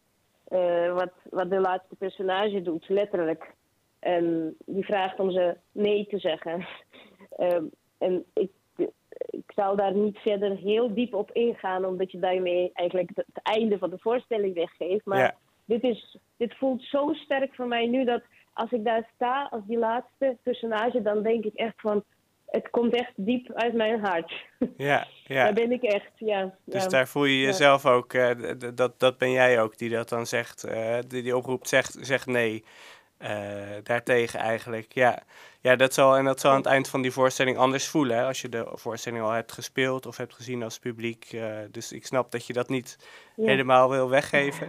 wat, 0.94 1.12
wat 1.30 1.50
de 1.50 1.60
laatste 1.60 1.94
personage 1.94 2.62
doet, 2.62 2.88
letterlijk. 2.88 3.54
En 3.98 4.56
die 4.66 4.84
vraagt 4.84 5.18
om 5.18 5.30
ze 5.30 5.56
nee 5.72 6.06
te 6.06 6.18
zeggen. 6.18 6.66
um, 7.38 7.70
en 7.98 8.24
ik, 8.32 8.50
ik 9.30 9.52
zal 9.54 9.76
daar 9.76 9.94
niet 9.94 10.18
verder 10.18 10.56
heel 10.56 10.94
diep 10.94 11.14
op 11.14 11.30
ingaan, 11.32 11.84
omdat 11.84 12.10
je 12.12 12.18
daarmee 12.18 12.70
eigenlijk 12.74 13.10
het, 13.14 13.26
het 13.32 13.44
einde 13.44 13.78
van 13.78 13.90
de 13.90 13.98
voorstelling 13.98 14.54
weggeeft. 14.54 15.04
Maar 15.04 15.18
ja. 15.18 15.34
dit, 15.64 15.82
is, 15.82 16.16
dit 16.36 16.54
voelt 16.56 16.82
zo 16.82 17.12
sterk 17.12 17.54
voor 17.54 17.66
mij 17.66 17.86
nu 17.86 18.04
dat 18.04 18.22
als 18.52 18.70
ik 18.70 18.84
daar 18.84 19.08
sta 19.14 19.48
als 19.50 19.62
die 19.66 19.78
laatste 19.78 20.36
personage, 20.42 21.02
dan 21.02 21.22
denk 21.22 21.44
ik 21.44 21.54
echt 21.54 21.80
van, 21.80 22.04
het 22.46 22.70
komt 22.70 22.94
echt 22.94 23.12
diep 23.16 23.52
uit 23.52 23.74
mijn 23.74 24.00
hart. 24.00 24.32
Ja, 24.76 25.06
ja. 25.24 25.42
Daar 25.44 25.52
ben 25.52 25.72
ik 25.72 25.82
echt, 25.82 26.10
ja. 26.16 26.54
Dus 26.64 26.88
daar 26.88 27.08
voel 27.08 27.24
je 27.24 27.40
jezelf 27.40 27.86
ook, 27.86 28.12
uh, 28.12 28.30
dat, 28.74 29.00
dat 29.00 29.18
ben 29.18 29.30
jij 29.30 29.60
ook 29.60 29.78
die 29.78 29.90
dat 29.90 30.08
dan 30.08 30.26
zegt, 30.26 30.66
uh, 30.68 30.98
die, 31.06 31.22
die 31.22 31.36
oproept, 31.36 31.68
zegt, 31.68 31.98
zegt 32.00 32.26
nee. 32.26 32.64
Uh, 33.22 33.28
daartegen 33.82 34.40
eigenlijk, 34.40 34.92
ja. 34.92 35.22
Ja, 35.60 35.76
dat 35.76 35.94
zal, 35.94 36.16
en 36.16 36.24
dat 36.24 36.40
zal 36.40 36.50
aan 36.50 36.56
het 36.56 36.66
eind 36.66 36.88
van 36.88 37.02
die 37.02 37.12
voorstelling 37.12 37.56
anders 37.56 37.88
voelen, 37.88 38.16
hè, 38.16 38.24
als 38.24 38.40
je 38.40 38.48
de 38.48 38.66
voorstelling 38.72 39.22
al 39.22 39.30
hebt 39.30 39.52
gespeeld 39.52 40.06
of 40.06 40.16
hebt 40.16 40.34
gezien 40.34 40.62
als 40.62 40.78
publiek. 40.78 41.32
Uh, 41.32 41.56
dus 41.70 41.92
ik 41.92 42.06
snap 42.06 42.30
dat 42.30 42.46
je 42.46 42.52
dat 42.52 42.68
niet 42.68 42.96
ja. 43.36 43.46
helemaal 43.46 43.90
wil 43.90 44.08
weggeven. 44.08 44.66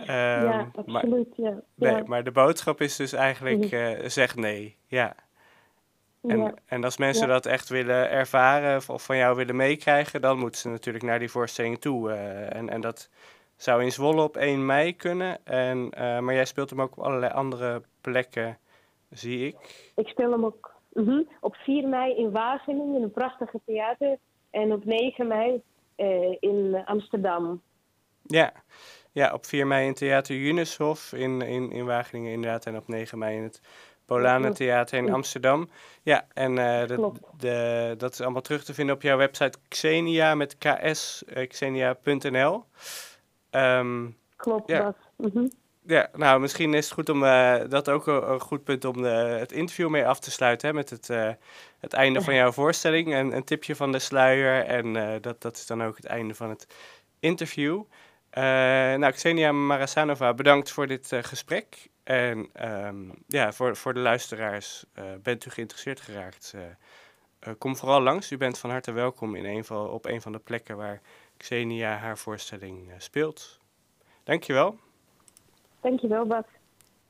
Um, 0.00 0.06
ja, 0.06 0.70
absoluut, 0.74 1.38
maar, 1.38 1.50
ja. 1.50 1.60
Nee, 1.74 2.02
maar 2.02 2.24
de 2.24 2.30
boodschap 2.30 2.80
is 2.80 2.96
dus 2.96 3.12
eigenlijk, 3.12 3.72
uh, 3.72 4.08
zeg 4.08 4.36
nee, 4.36 4.76
ja. 4.86 5.14
En, 6.22 6.38
ja. 6.38 6.54
en 6.66 6.84
als 6.84 6.96
mensen 6.96 7.26
ja. 7.26 7.32
dat 7.32 7.46
echt 7.46 7.68
willen 7.68 8.10
ervaren 8.10 8.82
of 8.86 9.04
van 9.04 9.16
jou 9.16 9.36
willen 9.36 9.56
meekrijgen, 9.56 10.20
dan 10.20 10.38
moeten 10.38 10.60
ze 10.60 10.68
natuurlijk 10.68 11.04
naar 11.04 11.18
die 11.18 11.30
voorstelling 11.30 11.80
toe. 11.80 12.10
Uh, 12.10 12.54
en, 12.54 12.68
en 12.68 12.80
dat 12.80 13.08
zou 13.58 13.82
in 13.82 13.92
Zwolle 13.92 14.22
op 14.22 14.36
1 14.36 14.66
mei 14.66 14.96
kunnen. 14.96 15.38
En, 15.44 15.78
uh, 15.78 16.18
maar 16.18 16.34
jij 16.34 16.44
speelt 16.44 16.70
hem 16.70 16.80
ook 16.80 16.96
op 16.96 17.04
allerlei 17.04 17.32
andere 17.32 17.82
plekken, 18.00 18.58
zie 19.10 19.46
ik. 19.46 19.90
Ik 19.94 20.08
speel 20.08 20.30
hem 20.30 20.44
ook 20.44 20.74
-huh. 20.92 21.28
op 21.40 21.54
4 21.54 21.88
mei 21.88 22.16
in 22.16 22.30
Wageningen, 22.30 22.94
in 22.94 23.02
een 23.02 23.10
prachtige 23.10 23.60
theater. 23.66 24.18
En 24.50 24.72
op 24.72 24.84
9 24.84 25.26
mei 25.26 25.62
uh, 25.96 26.36
in 26.40 26.82
Amsterdam. 26.84 27.62
Ja. 28.22 28.52
ja, 29.12 29.32
op 29.32 29.46
4 29.46 29.66
mei 29.66 29.86
in 29.86 29.94
Theater 29.94 30.36
Junishof 30.36 31.12
in, 31.12 31.42
in, 31.42 31.72
in 31.72 31.84
Wageningen 31.84 32.32
inderdaad. 32.32 32.66
En 32.66 32.76
op 32.76 32.88
9 32.88 33.18
mei 33.18 33.36
in 33.36 33.42
het 33.42 33.60
Polana 34.04 34.52
Theater 34.52 34.98
in 34.98 35.12
Amsterdam. 35.12 35.68
Ja, 36.02 36.26
en 36.34 36.56
uh, 36.56 36.86
dat, 36.86 37.20
de, 37.38 37.94
dat 37.98 38.12
is 38.12 38.20
allemaal 38.20 38.42
terug 38.42 38.64
te 38.64 38.74
vinden 38.74 38.94
op 38.94 39.02
jouw 39.02 39.16
website 39.16 39.58
Xenia 39.68 40.34
met 40.34 40.58
ks, 40.58 41.24
xenia.nl. 41.48 42.64
Um, 43.50 44.16
Klopt, 44.36 44.68
ja. 44.68 44.94
Mhm. 45.16 45.46
Ja, 45.88 46.08
nou, 46.12 46.40
misschien 46.40 46.74
is 46.74 46.84
het 46.84 46.94
goed 46.94 47.08
om 47.08 47.22
uh, 47.22 47.56
dat 47.68 47.88
ook 47.88 48.06
een, 48.06 48.40
goed 48.40 48.64
punt 48.64 48.84
om 48.84 49.02
de, 49.02 49.08
het 49.08 49.52
interview 49.52 49.88
mee 49.88 50.06
af 50.06 50.20
te 50.20 50.30
sluiten. 50.30 50.68
Hè, 50.68 50.74
met 50.74 50.90
het, 50.90 51.08
uh, 51.08 51.30
het 51.78 51.92
einde 51.92 52.22
van 52.22 52.34
jouw 52.34 52.52
voorstelling. 52.52 53.14
En 53.14 53.36
een 53.36 53.44
tipje 53.44 53.76
van 53.76 53.92
de 53.92 53.98
sluier. 53.98 54.64
En 54.64 54.94
uh, 54.94 55.14
dat, 55.20 55.42
dat 55.42 55.56
is 55.56 55.66
dan 55.66 55.82
ook 55.82 55.96
het 55.96 56.04
einde 56.04 56.34
van 56.34 56.48
het 56.48 56.66
interview. 57.20 57.82
nou, 58.30 59.12
Xenia 59.12 59.52
Marasanova, 59.52 60.34
bedankt 60.34 60.70
voor 60.70 60.86
dit 60.86 61.12
gesprek. 61.20 61.88
En 62.04 62.50
um, 62.86 63.12
ja, 63.26 63.52
voor, 63.52 63.76
voor 63.76 63.94
de 63.94 64.00
luisteraars, 64.00 64.84
bent 65.22 65.46
u 65.46 65.50
geïnteresseerd 65.50 66.00
geraakt? 66.00 66.54
kom 67.58 67.76
vooral 67.76 68.00
langs. 68.00 68.30
U 68.30 68.36
bent 68.36 68.58
van 68.58 68.70
harte 68.70 68.92
welkom 68.92 69.34
in 69.34 69.44
een 69.44 69.64
van, 69.64 69.88
op 69.88 70.06
een 70.06 70.22
van 70.22 70.32
de 70.32 70.38
plekken 70.38 70.76
waar 70.76 71.00
Xenia 71.38 71.96
haar 71.96 72.18
voorstelling 72.18 72.92
speelt. 72.98 73.58
Dankjewel. 74.24 74.78
Dankjewel, 75.80 76.26
Bas. 76.26 76.44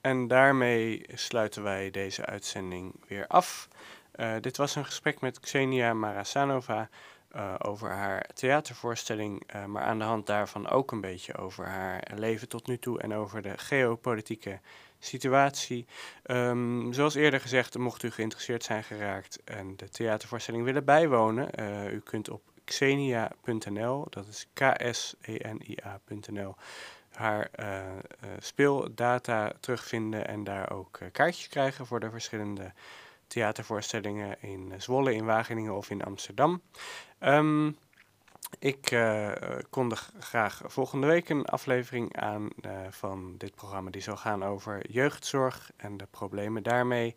En 0.01 0.29
daarmee 0.29 1.07
sluiten 1.15 1.63
wij 1.63 1.91
deze 1.91 2.27
uitzending 2.27 2.95
weer 3.07 3.27
af. 3.27 3.69
Uh, 4.17 4.35
dit 4.41 4.57
was 4.57 4.75
een 4.75 4.85
gesprek 4.85 5.21
met 5.21 5.41
Xenia 5.41 5.95
Marasanova 5.95 6.89
uh, 7.37 7.55
over 7.59 7.91
haar 7.91 8.27
theatervoorstelling, 8.35 9.55
uh, 9.55 9.65
maar 9.65 9.83
aan 9.83 9.99
de 9.99 10.05
hand 10.05 10.27
daarvan 10.27 10.69
ook 10.69 10.93
een 10.93 11.01
beetje 11.01 11.37
over 11.37 11.67
haar 11.67 12.09
leven 12.15 12.49
tot 12.49 12.67
nu 12.67 12.79
toe 12.79 13.01
en 13.01 13.15
over 13.15 13.43
de 13.43 13.59
geopolitieke 13.59 14.61
situatie. 14.99 15.87
Um, 16.27 16.93
zoals 16.93 17.15
eerder 17.15 17.41
gezegd, 17.41 17.79
mocht 17.79 18.03
u 18.03 18.11
geïnteresseerd 18.11 18.65
zijn 18.65 18.85
geraakt 18.85 19.45
en 19.45 19.77
de 19.77 19.89
theatervoorstelling 19.89 20.65
willen 20.65 20.85
bijwonen, 20.85 21.51
u 21.95 22.01
kunt 22.01 22.31
op 22.31 22.43
xenia.nl, 22.69 24.07
dat 24.11 24.27
is 24.27 24.47
k-s-e-n-i-a.nl, 24.53 26.55
haar 27.11 27.51
uh, 27.61 27.83
speeldata 28.39 29.53
terugvinden 29.61 30.29
en 30.29 30.45
daar 30.45 30.71
ook 30.71 30.99
uh, 31.03 31.09
kaartjes 31.13 31.49
krijgen 31.49 31.87
voor 31.87 32.01
de 32.01 32.11
verschillende 32.11 32.73
theatervoorstellingen 33.27 34.43
in 34.43 34.73
Zwolle, 34.77 35.15
in 35.15 35.25
Wageningen 35.25 35.77
of 35.77 35.91
in 35.91 36.05
Amsterdam. 36.05 36.63
Um, 37.21 37.77
ik 38.59 38.91
uh, 38.91 39.33
kondig 39.71 40.13
graag 40.19 40.63
volgende 40.65 41.07
week 41.07 41.29
een 41.29 41.45
aflevering 41.45 42.17
aan 42.17 42.49
van 42.91 43.35
dit 43.37 43.55
programma 43.55 43.91
die 43.91 44.03
zal 44.03 44.17
gaan 44.17 44.45
over 44.45 44.91
jeugdzorg 44.91 45.71
en 45.77 45.97
de 45.97 46.07
problemen 46.11 46.63
daarmee. 46.63 47.15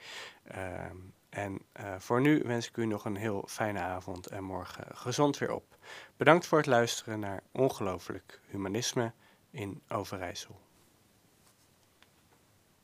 Uh, 0.55 0.85
en 1.31 1.61
voor 1.97 2.21
nu 2.21 2.41
wens 2.45 2.67
ik 2.67 2.77
u 2.77 2.85
nog 2.85 3.05
een 3.05 3.15
heel 3.15 3.43
fijne 3.47 3.79
avond 3.79 4.27
en 4.27 4.43
morgen 4.43 4.85
gezond 4.97 5.37
weer 5.37 5.51
op. 5.51 5.77
Bedankt 6.17 6.45
voor 6.45 6.57
het 6.57 6.67
luisteren 6.67 7.19
naar 7.19 7.43
Ongelooflijk 7.51 8.41
Humanisme 8.47 9.11
in 9.51 9.81
Overijssel. 9.87 10.59